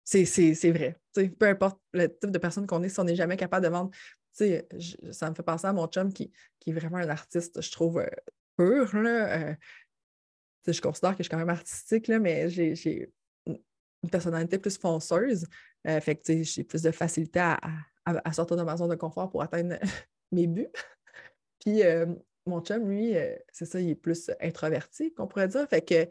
c'est 0.04 0.72
vrai. 0.72 0.98
peu 1.14 1.48
importe 1.48 1.80
le 1.94 2.08
type 2.08 2.32
de 2.32 2.38
personne 2.38 2.68
qu'on 2.68 2.84
est, 2.84 2.90
si 2.90 3.00
on 3.00 3.04
n'est 3.04 3.16
jamais 3.16 3.38
capable 3.38 3.66
de 3.66 3.72
vendre, 3.72 3.92
ça 4.34 5.30
me 5.30 5.36
fait 5.36 5.44
penser 5.44 5.68
à 5.68 5.74
mon 5.74 5.88
chum 5.88 6.12
qui, 6.12 6.32
qui 6.60 6.72
est 6.72 6.74
vraiment 6.74 6.98
un 6.98 7.10
artiste, 7.10 7.62
je 7.62 7.72
trouve, 7.72 8.00
euh, 8.00 8.10
pur. 8.58 8.96
Là, 8.96 9.50
euh, 9.50 9.56
je 10.68 10.82
considère 10.82 11.12
que 11.12 11.18
je 11.18 11.24
suis 11.24 11.30
quand 11.30 11.38
même 11.38 11.50
artistique, 11.50 12.08
là, 12.08 12.20
mais 12.20 12.50
j'ai 12.50 13.12
une 13.46 14.10
personnalité 14.10 14.58
plus 14.58 14.78
fonceuse. 14.78 15.46
Euh, 15.88 16.00
fait 16.00 16.16
que 16.16 16.44
j'ai 16.44 16.64
plus 16.64 16.82
de 16.82 16.92
facilité 16.92 17.40
à, 17.40 17.60
à, 18.06 18.34
sortir 18.34 18.58
de 18.58 18.64
ma 18.64 18.78
zone 18.78 18.90
de 18.90 18.96
confort 18.96 19.30
pour 19.30 19.42
atteindre 19.42 19.78
mes 20.32 20.48
buts. 20.48 20.68
Puis 21.62 21.84
euh, 21.84 22.06
mon 22.46 22.62
chum, 22.62 22.90
lui, 22.90 23.14
c'est 23.52 23.66
ça, 23.66 23.80
il 23.80 23.90
est 23.90 23.96
plus 23.96 24.32
introverti, 24.42 25.14
qu'on 25.14 25.28
pourrait 25.28 25.48
dire. 25.48 25.68
Fait 25.70 25.82
que 25.82 26.10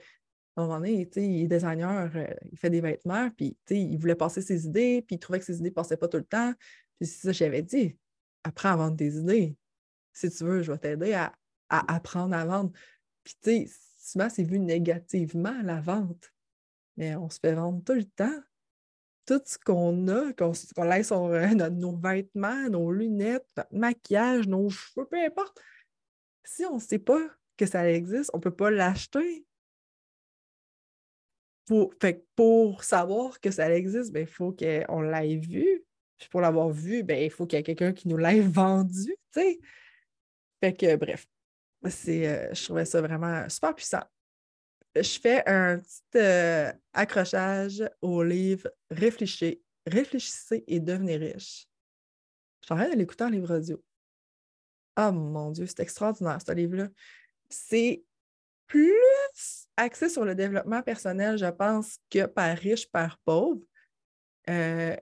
à 0.57 0.63
un 0.63 0.67
moment 0.67 0.79
donné, 0.79 1.09
il 1.17 1.43
est 1.43 1.47
designer, 1.47 2.11
il 2.51 2.59
fait 2.59 2.71
des 2.71 2.81
vêtements, 2.81 3.31
puis 3.31 3.57
il 3.71 3.97
voulait 3.99 4.15
passer 4.15 4.43
ses 4.43 4.67
idées, 4.67 5.03
puis 5.07 5.17
il 5.17 5.19
trouvait 5.19 5.39
que 5.39 5.45
ses 5.45 5.59
idées 5.59 5.71
ne 5.71 5.75
passaient 5.75 5.97
pas 5.97 6.09
tout 6.09 6.17
le 6.17 6.25
temps. 6.25 6.53
Puis 6.99 7.09
c'est 7.09 7.29
ça, 7.29 7.33
j'avais 7.33 7.63
dit, 7.63 7.97
apprends 8.45 8.71
à 8.71 8.77
vendre 8.77 8.97
des 8.97 9.19
idées. 9.19 9.57
Si 10.13 10.31
tu 10.31 10.45
veux, 10.45 10.63
je 10.63 10.73
vais 10.73 10.79
t'aider 10.79 11.13
à, 11.15 11.33
à 11.69 11.95
apprendre 11.95 12.35
à 12.35 12.45
vendre. 12.45 12.73
Puis, 13.25 13.35
tu 13.43 13.51
sais, 13.51 13.71
souvent, 13.99 14.29
c'est 14.29 14.43
vu 14.43 14.59
négativement, 14.59 15.63
la 15.63 15.81
vente. 15.81 16.33
Mais 16.97 17.17
on 17.17 17.31
se 17.31 17.39
fait 17.39 17.55
vendre 17.55 17.83
tout 17.85 17.95
le 17.95 18.05
temps. 18.05 18.41
Tout 19.31 19.40
ce 19.45 19.57
qu'on 19.59 20.09
a, 20.09 20.33
qu'on 20.33 20.83
laisse 20.83 21.12
euh, 21.12 21.55
nos 21.71 21.97
vêtements, 21.97 22.69
nos 22.69 22.90
lunettes, 22.90 23.47
notre 23.57 23.73
maquillage, 23.73 24.49
nos 24.49 24.69
cheveux, 24.71 25.07
peu 25.07 25.25
importe. 25.25 25.57
Si 26.43 26.64
on 26.64 26.75
ne 26.75 26.81
sait 26.81 26.99
pas 26.99 27.21
que 27.57 27.64
ça 27.64 27.88
existe, 27.88 28.33
on 28.35 28.38
ne 28.38 28.43
peut 28.43 28.51
pas 28.51 28.73
l'acheter. 28.73 29.47
Pour, 31.64 31.95
pour 32.35 32.83
savoir 32.83 33.38
que 33.38 33.53
ça 33.53 33.73
existe, 33.73 34.11
ben, 34.11 34.23
il 34.23 34.27
faut 34.27 34.51
qu'on 34.51 35.01
l'ait 35.01 35.37
vu. 35.37 35.85
Puis 36.19 36.29
pour 36.29 36.40
l'avoir 36.40 36.71
vu, 36.71 37.05
ben, 37.05 37.23
il 37.23 37.31
faut 37.31 37.47
qu'il 37.47 37.57
y 37.57 37.61
ait 37.61 37.62
quelqu'un 37.62 37.93
qui 37.93 38.09
nous 38.09 38.16
l'ait 38.16 38.40
vendu. 38.40 39.14
Fait 39.31 39.61
que, 40.77 40.97
bref, 40.97 41.25
euh, 41.85 42.53
je 42.53 42.64
trouvais 42.64 42.85
ça 42.85 43.01
vraiment 43.01 43.49
super 43.49 43.77
puissant. 43.77 44.03
Je 44.94 45.20
fais 45.20 45.48
un 45.48 45.79
petit 45.79 46.03
euh, 46.16 46.72
accrochage 46.92 47.88
au 48.03 48.22
livre 48.22 48.68
Réfléchissez, 48.90 49.62
réfléchissez 49.87 50.64
et 50.66 50.81
devenez 50.81 51.16
riche. 51.16 51.68
Je 52.61 52.66
suis 52.66 52.74
en 52.74 52.76
train 52.76 52.90
de 52.90 52.96
l'écouter 52.96 53.24
en 53.24 53.31
livre 53.31 53.57
audio. 53.57 53.83
Ah 54.96 55.12
mon 55.12 55.50
Dieu, 55.53 55.66
c'est 55.66 55.81
extraordinaire 55.81 56.38
ce 56.44 56.53
livre-là. 56.53 56.88
C'est 57.48 58.03
plus 58.66 58.94
axé 59.76 60.09
sur 60.09 60.24
le 60.24 60.35
développement 60.35 60.83
personnel, 60.83 61.38
je 61.38 61.46
pense, 61.46 61.98
que 62.11 62.26
par 62.26 62.57
riche, 62.57 62.90
par 62.90 63.18
pauvre. 63.18 63.61
Euh, 64.48 64.96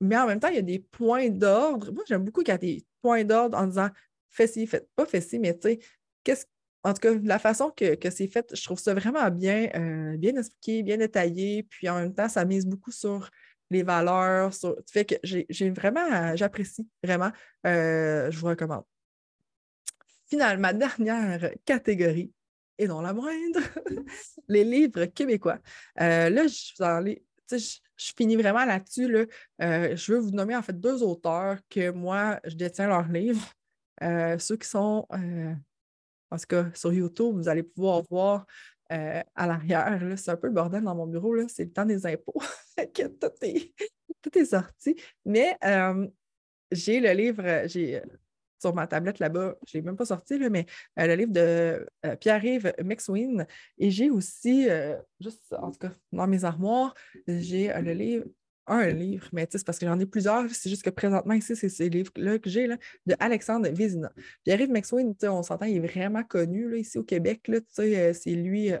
mais 0.00 0.16
en 0.16 0.26
même 0.26 0.40
temps, 0.40 0.48
il 0.48 0.56
y 0.56 0.58
a 0.58 0.62
des 0.62 0.78
points 0.78 1.28
d'ordre. 1.28 1.92
Moi, 1.92 2.04
j'aime 2.06 2.24
beaucoup 2.24 2.40
qu'il 2.40 2.52
y 2.52 2.54
a 2.54 2.58
des 2.58 2.84
points 3.02 3.24
d'ordre 3.24 3.58
en 3.58 3.66
disant 3.66 3.90
fais 4.30 4.46
ci, 4.46 4.66
fais 4.66 4.86
pas 4.96 5.04
fais 5.06 5.20
ci, 5.20 5.38
mais 5.38 5.54
tu 5.54 5.68
sais, 5.68 5.78
qu'est-ce 6.24 6.46
en 6.82 6.94
tout 6.94 7.00
cas, 7.00 7.14
la 7.22 7.38
façon 7.38 7.70
que, 7.70 7.96
c'est 8.10 8.28
fait, 8.28 8.54
je 8.54 8.64
trouve 8.64 8.78
ça 8.78 8.94
vraiment 8.94 9.30
bien, 9.30 9.68
euh, 9.74 10.16
bien 10.16 10.34
expliqué, 10.36 10.82
bien 10.82 10.96
détaillé. 10.96 11.62
Puis 11.64 11.88
en 11.88 11.96
même 11.96 12.14
temps, 12.14 12.28
ça 12.28 12.44
mise 12.44 12.66
beaucoup 12.66 12.90
sur 12.90 13.28
les 13.70 13.82
valeurs. 13.82 14.54
Sur... 14.54 14.76
Fait 14.90 15.04
que 15.04 15.16
j'ai 15.22 15.70
vraiment, 15.70 16.34
j'apprécie 16.36 16.88
vraiment. 17.02 17.32
Euh, 17.66 18.30
je 18.30 18.38
vous 18.38 18.46
recommande. 18.46 18.84
Finalement, 20.28 20.62
ma 20.62 20.72
dernière 20.72 21.50
catégorie, 21.64 22.32
et 22.78 22.86
non 22.86 23.02
la 23.02 23.12
moindre, 23.12 23.60
les 24.48 24.64
livres 24.64 25.04
québécois. 25.06 25.58
Euh, 26.00 26.30
là, 26.30 26.46
je 26.46 26.72
vous 26.78 26.84
en 26.84 27.04
je, 27.04 27.56
je, 27.96 28.12
finis 28.16 28.36
vraiment 28.36 28.64
là-dessus. 28.64 29.10
Là. 29.10 29.24
je 29.96 30.12
veux 30.12 30.18
vous 30.18 30.30
nommer 30.30 30.56
en 30.56 30.62
fait 30.62 30.78
deux 30.78 31.02
auteurs 31.02 31.58
que 31.68 31.90
moi, 31.90 32.40
je 32.44 32.54
détiens 32.54 32.86
leurs 32.86 33.08
livres. 33.08 33.52
ceux 34.38 34.56
qui 34.56 34.68
sont 34.68 35.06
en 36.30 36.36
tout 36.36 36.46
cas, 36.48 36.66
sur 36.74 36.92
YouTube, 36.92 37.36
vous 37.36 37.48
allez 37.48 37.62
pouvoir 37.62 38.02
voir 38.02 38.46
euh, 38.92 39.22
à 39.34 39.46
l'arrière. 39.46 40.00
C'est 40.16 40.30
un 40.30 40.36
peu 40.36 40.48
le 40.48 40.52
bordel 40.52 40.82
dans 40.82 40.94
mon 40.94 41.06
bureau. 41.06 41.36
C'est 41.48 41.64
le 41.64 41.72
temps 41.72 41.86
des 41.86 42.06
impôts. 42.06 42.40
tout, 42.76 43.30
est, 43.42 43.72
tout 44.22 44.38
est 44.38 44.44
sorti. 44.44 44.96
Mais 45.24 45.56
euh, 45.64 46.06
j'ai 46.72 47.00
le 47.00 47.10
livre, 47.12 47.66
j'ai 47.66 48.02
sur 48.60 48.74
ma 48.74 48.86
tablette 48.86 49.20
là-bas, 49.20 49.54
je 49.66 49.78
ne 49.78 49.80
l'ai 49.80 49.86
même 49.86 49.96
pas 49.96 50.04
sorti, 50.04 50.38
là, 50.38 50.50
mais 50.50 50.66
euh, 50.98 51.06
le 51.06 51.14
livre 51.14 51.32
de 51.32 51.86
Pierre-Yves 52.20 52.74
McSween. 52.84 53.46
Et 53.78 53.90
j'ai 53.90 54.10
aussi, 54.10 54.68
juste 55.18 55.54
en 55.54 55.70
tout 55.70 55.78
cas, 55.78 55.92
dans 56.12 56.26
mes 56.26 56.44
armoires, 56.44 56.94
j'ai 57.26 57.72
le 57.80 57.92
livre 57.92 58.26
un 58.70 58.88
livre, 58.90 59.28
mais 59.32 59.46
c'est 59.50 59.64
parce 59.64 59.78
que 59.78 59.86
j'en 59.86 59.98
ai 59.98 60.06
plusieurs. 60.06 60.48
C'est 60.50 60.70
juste 60.70 60.82
que 60.82 60.90
présentement, 60.90 61.34
ici, 61.34 61.56
c'est 61.56 61.68
ces 61.68 61.88
livres-là 61.88 62.38
que 62.38 62.48
j'ai, 62.48 62.68
de 62.68 63.16
Alexandre 63.18 63.68
Vézina. 63.70 64.12
Pierre-Yves 64.44 64.70
McSween, 64.70 65.14
on 65.24 65.42
s'entend, 65.42 65.66
il 65.66 65.76
est 65.76 65.86
vraiment 65.86 66.22
connu 66.24 66.70
là, 66.70 66.76
ici 66.76 66.98
au 66.98 67.04
Québec. 67.04 67.50
Euh, 67.50 68.12
c'est 68.12 68.30
lui, 68.30 68.72
euh, 68.72 68.78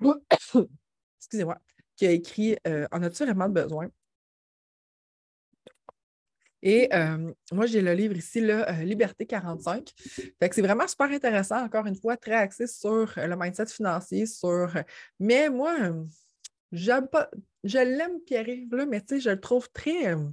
excusez-moi, 1.18 1.58
qui 1.96 2.06
a 2.06 2.10
écrit 2.10 2.56
euh, 2.66 2.86
En 2.92 3.02
as-tu 3.02 3.24
vraiment 3.24 3.48
besoin? 3.48 3.88
Et 6.62 6.88
moi, 7.52 7.66
j'ai 7.66 7.80
le 7.80 7.92
livre 7.92 8.16
ici, 8.16 8.40
là, 8.40 8.72
Liberté 8.82 9.24
45. 9.24 9.92
Fait 10.40 10.48
que 10.48 10.54
c'est 10.54 10.62
vraiment 10.62 10.88
super 10.88 11.06
intéressant, 11.06 11.62
encore 11.62 11.86
une 11.86 11.94
fois, 11.94 12.16
très 12.16 12.34
axé 12.34 12.66
sur 12.66 13.12
le 13.16 13.36
mindset 13.36 13.66
financier, 13.66 14.26
sur. 14.26 14.72
Mais 15.20 15.48
moi, 15.48 15.76
j'aime 16.72 17.08
pas. 17.08 17.30
Je 17.64 17.78
l'aime, 17.78 18.20
Pierre-Yves, 18.20 18.86
mais 18.88 19.00
tu 19.00 19.16
sais, 19.16 19.20
je 19.20 19.30
le 19.30 19.40
trouve 19.40 19.68
très. 19.70 20.14
Euh, 20.14 20.28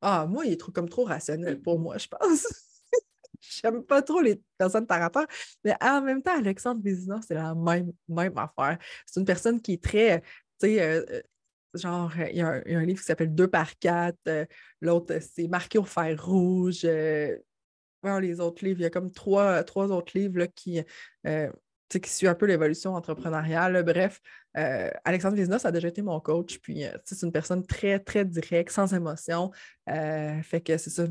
ah, 0.00 0.26
moi, 0.26 0.46
il 0.46 0.52
est 0.52 0.56
trop, 0.56 0.72
comme 0.72 0.88
trop 0.88 1.04
rationnel 1.04 1.60
pour 1.60 1.78
moi, 1.78 1.98
je 1.98 2.08
pense. 2.08 2.46
J'aime 3.40 3.84
pas 3.84 4.02
trop 4.02 4.20
les 4.20 4.40
personnes 4.56 4.86
par 4.86 5.00
rapport, 5.00 5.26
mais 5.64 5.74
en 5.80 6.00
même 6.02 6.22
temps, 6.22 6.36
Alexandre 6.38 6.80
Vézina, 6.82 7.20
c'est 7.26 7.34
la 7.34 7.54
même, 7.54 7.92
même 8.08 8.36
affaire. 8.38 8.78
C'est 9.06 9.20
une 9.20 9.26
personne 9.26 9.60
qui 9.60 9.74
est 9.74 9.82
très, 9.82 10.20
tu 10.22 10.26
sais, 10.60 10.82
euh, 10.82 11.04
euh, 11.10 11.22
genre, 11.74 12.12
il 12.30 12.36
y, 12.36 12.40
a 12.40 12.62
un, 12.66 12.84
livre 12.84 13.00
qui 13.00 13.06
s'appelle 13.06 13.34
Deux 13.34 13.48
par 13.48 13.78
quatre, 13.78 14.46
l'autre, 14.80 15.18
c'est 15.20 15.48
Marqué 15.48 15.78
au 15.78 15.84
fer 15.84 16.24
rouge. 16.24 16.82
les 16.84 18.40
autres 18.40 18.64
livres, 18.64 18.80
il 18.80 18.84
y 18.84 18.86
a 18.86 18.90
comme 18.90 19.12
trois, 19.12 19.62
trois 19.64 19.90
autres 19.90 20.16
livres 20.16 20.38
là, 20.38 20.46
qui, 20.48 20.80
qui 21.98 22.10
suit 22.10 22.28
un 22.28 22.34
peu 22.34 22.46
l'évolution 22.46 22.94
entrepreneuriale. 22.94 23.82
Bref, 23.84 24.20
euh, 24.56 24.90
Alexandre 25.04 25.36
Viznos 25.36 25.64
a 25.64 25.72
déjà 25.72 25.88
été 25.88 26.02
mon 26.02 26.20
coach, 26.20 26.58
puis 26.58 26.84
euh, 26.84 26.90
c'est 27.04 27.22
une 27.22 27.32
personne 27.32 27.64
très, 27.64 27.98
très 27.98 28.24
directe, 28.24 28.70
sans 28.70 28.92
émotion. 28.92 29.50
Euh, 29.88 30.42
fait 30.42 30.60
que 30.60 30.76
c'est 30.76 30.90
ça, 30.90 31.04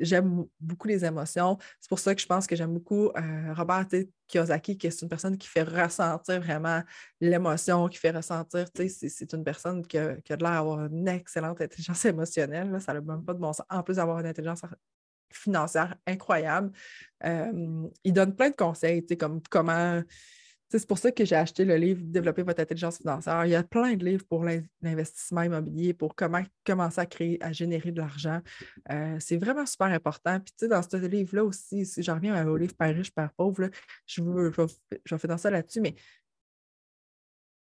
j'aime 0.00 0.44
beaucoup 0.60 0.88
les 0.88 1.04
émotions. 1.04 1.58
C'est 1.80 1.88
pour 1.88 1.98
ça 1.98 2.14
que 2.14 2.20
je 2.20 2.26
pense 2.26 2.46
que 2.46 2.56
j'aime 2.56 2.74
beaucoup 2.74 3.10
Robert 3.56 3.86
Kiyosaki, 4.26 4.76
qui 4.76 4.86
est 4.86 5.02
une 5.02 5.08
personne 5.08 5.38
qui 5.38 5.48
fait 5.48 5.62
ressentir 5.62 6.40
vraiment 6.40 6.82
l'émotion, 7.20 7.88
qui 7.88 7.98
fait 7.98 8.10
ressentir, 8.10 8.66
c'est 8.74 9.32
une 9.32 9.44
personne 9.44 9.86
qui 9.86 9.98
a, 9.98 10.10
a 10.10 10.14
l'air 10.28 10.38
d'avoir 10.38 10.86
une 10.86 11.08
excellente 11.08 11.60
intelligence 11.60 12.04
émotionnelle, 12.06 12.80
ça 12.80 12.92
n'a 12.92 13.00
même 13.00 13.24
pas 13.24 13.34
de 13.34 13.38
bon 13.38 13.52
sens, 13.52 13.66
en 13.70 13.82
plus 13.82 13.96
d'avoir 13.96 14.18
une 14.18 14.26
intelligence 14.26 14.62
financière 15.32 15.96
incroyable. 16.06 16.72
Euh, 17.24 17.88
il 18.04 18.12
donne 18.12 18.34
plein 18.34 18.50
de 18.50 18.56
conseils, 18.56 19.06
comme 19.18 19.40
comment. 19.50 20.02
C'est 20.72 20.86
pour 20.86 20.98
ça 20.98 21.10
que 21.10 21.24
j'ai 21.24 21.34
acheté 21.34 21.64
le 21.64 21.76
livre 21.76 22.00
Développer 22.04 22.44
votre 22.44 22.60
intelligence 22.60 22.98
financière. 22.98 23.44
Il 23.44 23.50
y 23.50 23.56
a 23.56 23.64
plein 23.64 23.94
de 23.94 24.04
livres 24.04 24.24
pour 24.28 24.44
l'investissement 24.44 25.42
immobilier, 25.42 25.94
pour 25.94 26.14
comment 26.14 26.42
commencer 26.64 27.00
à 27.00 27.06
créer, 27.06 27.42
à 27.42 27.50
générer 27.50 27.90
de 27.90 28.00
l'argent. 28.00 28.40
Euh, 28.92 29.16
c'est 29.18 29.36
vraiment 29.36 29.66
super 29.66 29.88
important. 29.88 30.38
Puis, 30.38 30.68
dans 30.68 30.82
ce 30.82 30.96
livre-là 30.96 31.44
aussi, 31.44 31.84
si 31.84 32.04
j'en 32.04 32.14
reviens 32.14 32.46
au 32.46 32.56
livre 32.56 32.74
Père 32.76 32.94
riche, 32.94 33.12
Père 33.12 33.32
pauvre, 33.36 33.68
je, 34.06 34.22
veux, 34.22 34.52
je, 34.52 35.14
vais, 35.14 35.18
faire 35.18 35.28
dans 35.28 35.38
ça 35.38 35.50
là-dessus, 35.50 35.80
mais 35.80 35.96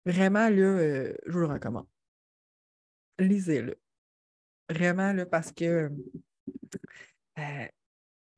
vraiment, 0.07 0.49
là, 0.49 0.57
euh, 0.57 1.13
je 1.27 1.33
vous 1.33 1.41
le 1.41 1.47
recommande. 1.49 1.87
Lisez-le. 3.19 3.79
Vraiment, 4.71 5.13
là, 5.13 5.27
parce 5.27 5.53
que 5.53 5.91
euh, 7.39 7.67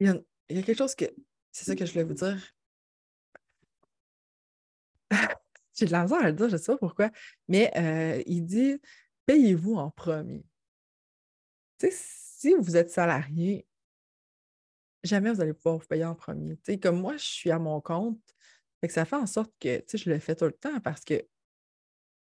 il, 0.00 0.06
y 0.06 0.58
a, 0.58 0.62
quelque 0.62 0.78
chose 0.78 0.94
que. 0.94 1.04
C'est 1.52 1.64
ça 1.64 1.74
que 1.76 1.84
je 1.86 1.92
voulais 1.92 2.04
vous 2.04 2.14
dire. 2.14 2.40
J'ai 5.74 5.86
de 5.86 5.92
la 5.92 6.02
à 6.02 6.22
le 6.24 6.32
dire, 6.32 6.48
je 6.48 6.54
ne 6.54 6.58
sais 6.58 6.72
pas 6.72 6.78
pourquoi. 6.78 7.10
Mais 7.48 7.70
euh, 7.76 8.22
il 8.26 8.44
dit 8.44 8.80
payez-vous 9.26 9.74
en 9.74 9.90
premier. 9.90 10.44
Tu 11.78 11.90
sais, 11.90 11.96
si 11.96 12.54
vous 12.54 12.76
êtes 12.76 12.90
salarié, 12.90 13.66
jamais 15.04 15.32
vous 15.32 15.40
allez 15.40 15.52
pouvoir 15.52 15.78
vous 15.78 15.86
payer 15.86 16.04
en 16.04 16.14
premier. 16.14 16.56
Tu 16.58 16.78
comme 16.80 17.00
moi, 17.00 17.16
je 17.16 17.24
suis 17.24 17.50
à 17.50 17.58
mon 17.58 17.80
compte. 17.80 18.20
Ça 18.88 19.04
fait 19.04 19.16
en 19.16 19.26
sorte 19.26 19.52
que 19.60 19.82
je 19.92 20.08
le 20.08 20.18
fais 20.18 20.34
tout 20.36 20.44
le 20.44 20.52
temps 20.52 20.80
parce 20.80 21.04
que 21.04 21.26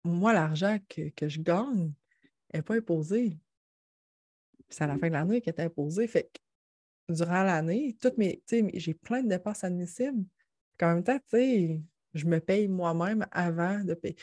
moi, 0.03 0.33
l'argent 0.33 0.77
que, 0.87 1.27
je 1.27 1.41
gagne 1.41 1.93
n'est 2.53 2.61
pas 2.61 2.75
imposé. 2.75 3.37
C'est 4.69 4.83
à 4.83 4.87
la 4.87 4.97
fin 4.97 5.07
de 5.07 5.13
l'année 5.13 5.41
qu'il 5.41 5.53
est 5.53 5.59
imposé. 5.59 6.07
Fait 6.07 6.23
que 6.23 6.39
durant 7.09 7.43
l'année, 7.43 7.97
toutes 8.01 8.17
mes, 8.17 8.41
j'ai 8.73 8.93
plein 8.93 9.21
de 9.21 9.29
dépenses 9.29 9.63
admissibles. 9.63 10.25
En 10.81 10.95
même 10.95 11.03
temps, 11.03 11.19
je 11.31 12.25
me 12.25 12.39
paye 12.39 12.67
moi-même 12.67 13.25
avant 13.31 13.79
de 13.83 13.93
payer. 13.93 14.15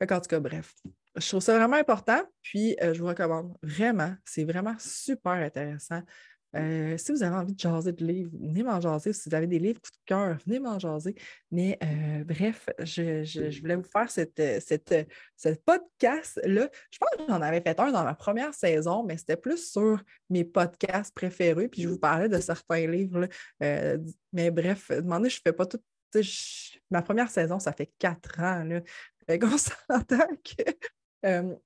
en 0.00 0.06
tout 0.06 0.28
cas, 0.28 0.40
bref, 0.40 0.74
je 1.16 1.28
trouve 1.28 1.40
ça 1.40 1.56
vraiment 1.56 1.76
important, 1.76 2.22
puis 2.42 2.76
euh, 2.82 2.94
je 2.94 3.00
vous 3.00 3.08
recommande 3.08 3.56
vraiment, 3.62 4.14
c'est 4.24 4.44
vraiment 4.44 4.76
super 4.78 5.32
intéressant. 5.32 6.02
Euh, 6.56 6.96
si 6.98 7.12
vous 7.12 7.22
avez 7.22 7.36
envie 7.36 7.54
de 7.54 7.58
jaser 7.58 7.92
de 7.92 8.04
livres, 8.04 8.30
venez 8.32 8.62
m'en 8.62 8.80
jaser. 8.80 9.12
Si 9.12 9.28
vous 9.28 9.34
avez 9.34 9.46
des 9.46 9.58
livres 9.58 9.80
coup 9.80 9.90
de 9.90 10.04
cœur, 10.06 10.36
venez 10.46 10.58
m'en 10.58 10.78
jaser. 10.78 11.14
Mais 11.50 11.78
euh, 11.82 12.24
bref, 12.24 12.68
je, 12.80 13.60
voulais 13.60 13.76
vous 13.76 13.84
faire 13.84 14.10
cette, 14.10 14.42
cette, 14.60 15.64
podcast-là. 15.64 16.68
Je 16.90 16.98
pense 16.98 17.10
que 17.16 17.32
j'en 17.32 17.40
avais 17.40 17.60
fait 17.60 17.78
un 17.78 17.92
dans 17.92 18.04
ma 18.04 18.14
première 18.14 18.54
saison, 18.54 19.04
mais 19.04 19.16
c'était 19.16 19.36
plus 19.36 19.70
sur 19.70 20.02
mes 20.28 20.44
podcasts 20.44 21.14
préférés. 21.14 21.68
Puis 21.68 21.82
je 21.82 21.88
vous 21.88 21.98
parlais 21.98 22.28
de 22.28 22.40
certains 22.40 22.86
livres. 22.86 23.28
Euh, 23.62 23.98
mais 24.32 24.50
bref, 24.50 24.90
demandez, 24.90 25.30
je 25.30 25.36
ne 25.36 25.42
fais 25.44 25.52
pas 25.52 25.66
tout. 25.66 25.80
ma 26.90 27.02
première 27.02 27.30
saison, 27.30 27.60
ça 27.60 27.72
fait 27.72 27.92
quatre 27.98 28.40
ans. 28.40 28.64
Là. 28.64 28.80
Fait 29.26 29.38
qu'on 29.38 29.56
s'entend 29.58 30.26
que 30.44 31.60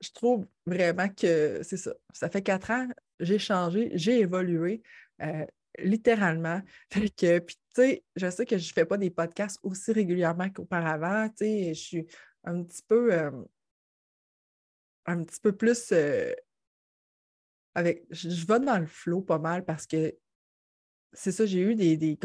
je 0.00 0.10
trouve 0.10 0.46
vraiment 0.66 1.08
que 1.08 1.60
c'est 1.62 1.76
ça. 1.76 1.94
Ça 2.12 2.28
fait 2.28 2.42
quatre 2.42 2.70
ans, 2.70 2.88
j'ai 3.20 3.38
changé, 3.38 3.90
j'ai 3.94 4.20
évolué 4.20 4.82
euh, 5.22 5.44
littéralement. 5.78 6.62
que, 6.90 7.38
puis, 7.40 7.56
tu 7.74 7.82
sais, 7.82 8.04
je 8.16 8.30
sais 8.30 8.46
que 8.46 8.58
je 8.58 8.68
ne 8.68 8.72
fais 8.72 8.84
pas 8.84 8.96
des 8.96 9.10
podcasts 9.10 9.58
aussi 9.62 9.92
régulièrement 9.92 10.50
qu'auparavant. 10.50 11.28
Tu 11.30 11.36
sais, 11.36 11.74
je 11.74 11.80
suis 11.80 12.06
un 12.44 12.62
petit 12.62 12.82
peu, 12.86 13.12
euh, 13.12 13.30
un 15.06 15.24
petit 15.24 15.40
peu 15.40 15.52
plus 15.52 15.90
euh, 15.92 16.32
avec. 17.74 18.04
Je, 18.10 18.46
vais 18.46 18.60
dans 18.60 18.78
le 18.78 18.86
flow 18.86 19.20
pas 19.20 19.38
mal 19.38 19.64
parce 19.64 19.86
que 19.86 20.16
c'est 21.12 21.32
ça, 21.32 21.46
j'ai 21.46 21.60
eu 21.60 21.74
des, 21.74 21.96
des, 21.96 22.18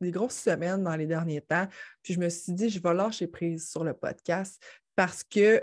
des 0.00 0.10
grosses 0.10 0.38
semaines 0.38 0.84
dans 0.84 0.96
les 0.96 1.06
derniers 1.06 1.40
temps. 1.40 1.66
Puis 2.02 2.14
je 2.14 2.20
me 2.20 2.28
suis 2.28 2.52
dit, 2.52 2.68
je 2.70 2.80
vais 2.80 2.94
lâcher 2.94 3.26
prise 3.26 3.68
sur 3.68 3.82
le 3.82 3.94
podcast 3.94 4.62
parce 4.94 5.24
que 5.24 5.62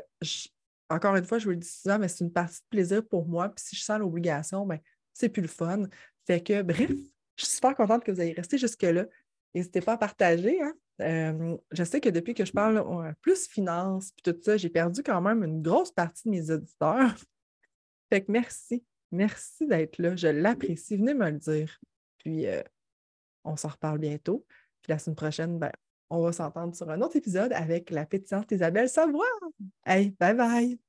encore 0.90 1.16
une 1.16 1.26
fois, 1.26 1.40
je 1.40 1.46
vous 1.46 1.52
le 1.52 1.58
dis 1.58 1.68
souvent, 1.68 2.00
mais 2.00 2.08
c'est 2.08 2.24
une 2.24 2.32
partie 2.32 2.60
de 2.60 2.68
plaisir 2.70 3.06
pour 3.06 3.28
moi. 3.28 3.50
Puis 3.50 3.66
si 3.66 3.76
je 3.76 3.84
sens 3.84 4.00
l'obligation, 4.00 4.66
ben, 4.66 4.80
c'est 5.14 5.30
plus 5.30 5.42
le 5.42 5.48
fun. 5.48 5.84
Fait 6.26 6.42
que, 6.42 6.62
bref, 6.62 6.90
je 7.36 7.46
suis 7.46 7.56
super 7.56 7.76
contente 7.76 8.04
que 8.04 8.12
vous 8.12 8.22
ayez 8.22 8.34
resté 8.34 8.58
jusque-là. 8.58 9.06
N'hésitez 9.54 9.82
pas 9.82 9.94
à 9.94 9.98
partager. 9.98 10.62
Hein. 10.62 10.74
Euh, 11.02 11.58
je 11.72 11.84
sais 11.84 12.02
que 12.02 12.10
depuis 12.10 12.34
que 12.34 12.46
je 12.46 12.52
parle 12.52 12.84
plus 13.22 13.48
finance 13.48 14.12
puis 14.12 14.32
tout 14.34 14.40
ça, 14.42 14.58
j'ai 14.58 14.70
perdu 14.70 15.04
quand 15.04 15.22
même 15.22 15.44
une 15.44 15.62
grosse 15.62 15.92
partie 15.92 16.24
de 16.26 16.32
mes 16.32 16.52
auditeurs. 16.52 17.16
Fait 18.10 18.24
que 18.24 18.32
merci. 18.32 18.84
Merci 19.12 19.68
d'être 19.68 19.98
là. 20.00 20.16
Je 20.16 20.28
l'apprécie. 20.28 20.98
Venez 20.98 21.14
me 21.14 21.30
le 21.30 21.38
dire. 21.38 21.80
Puis 22.18 22.48
euh, 22.48 22.62
on 23.44 23.56
s'en 23.56 23.70
reparle 23.70 24.00
bientôt. 24.00 24.46
Puis 24.82 24.92
la 24.92 25.00
semaine 25.00 25.16
prochaine, 25.16 25.60
ben, 25.60 25.72
on 26.10 26.22
va 26.22 26.32
s'entendre 26.32 26.76
sur 26.76 26.90
un 26.90 27.02
autre 27.02 27.16
épisode 27.18 27.54
avec 27.54 27.90
la 27.92 28.06
pétillante 28.06 28.52
Isabelle 28.52 28.90
Savoie. 28.90 29.26
Hey, 29.86 30.12
bye 30.20 30.34
bye! 30.36 30.87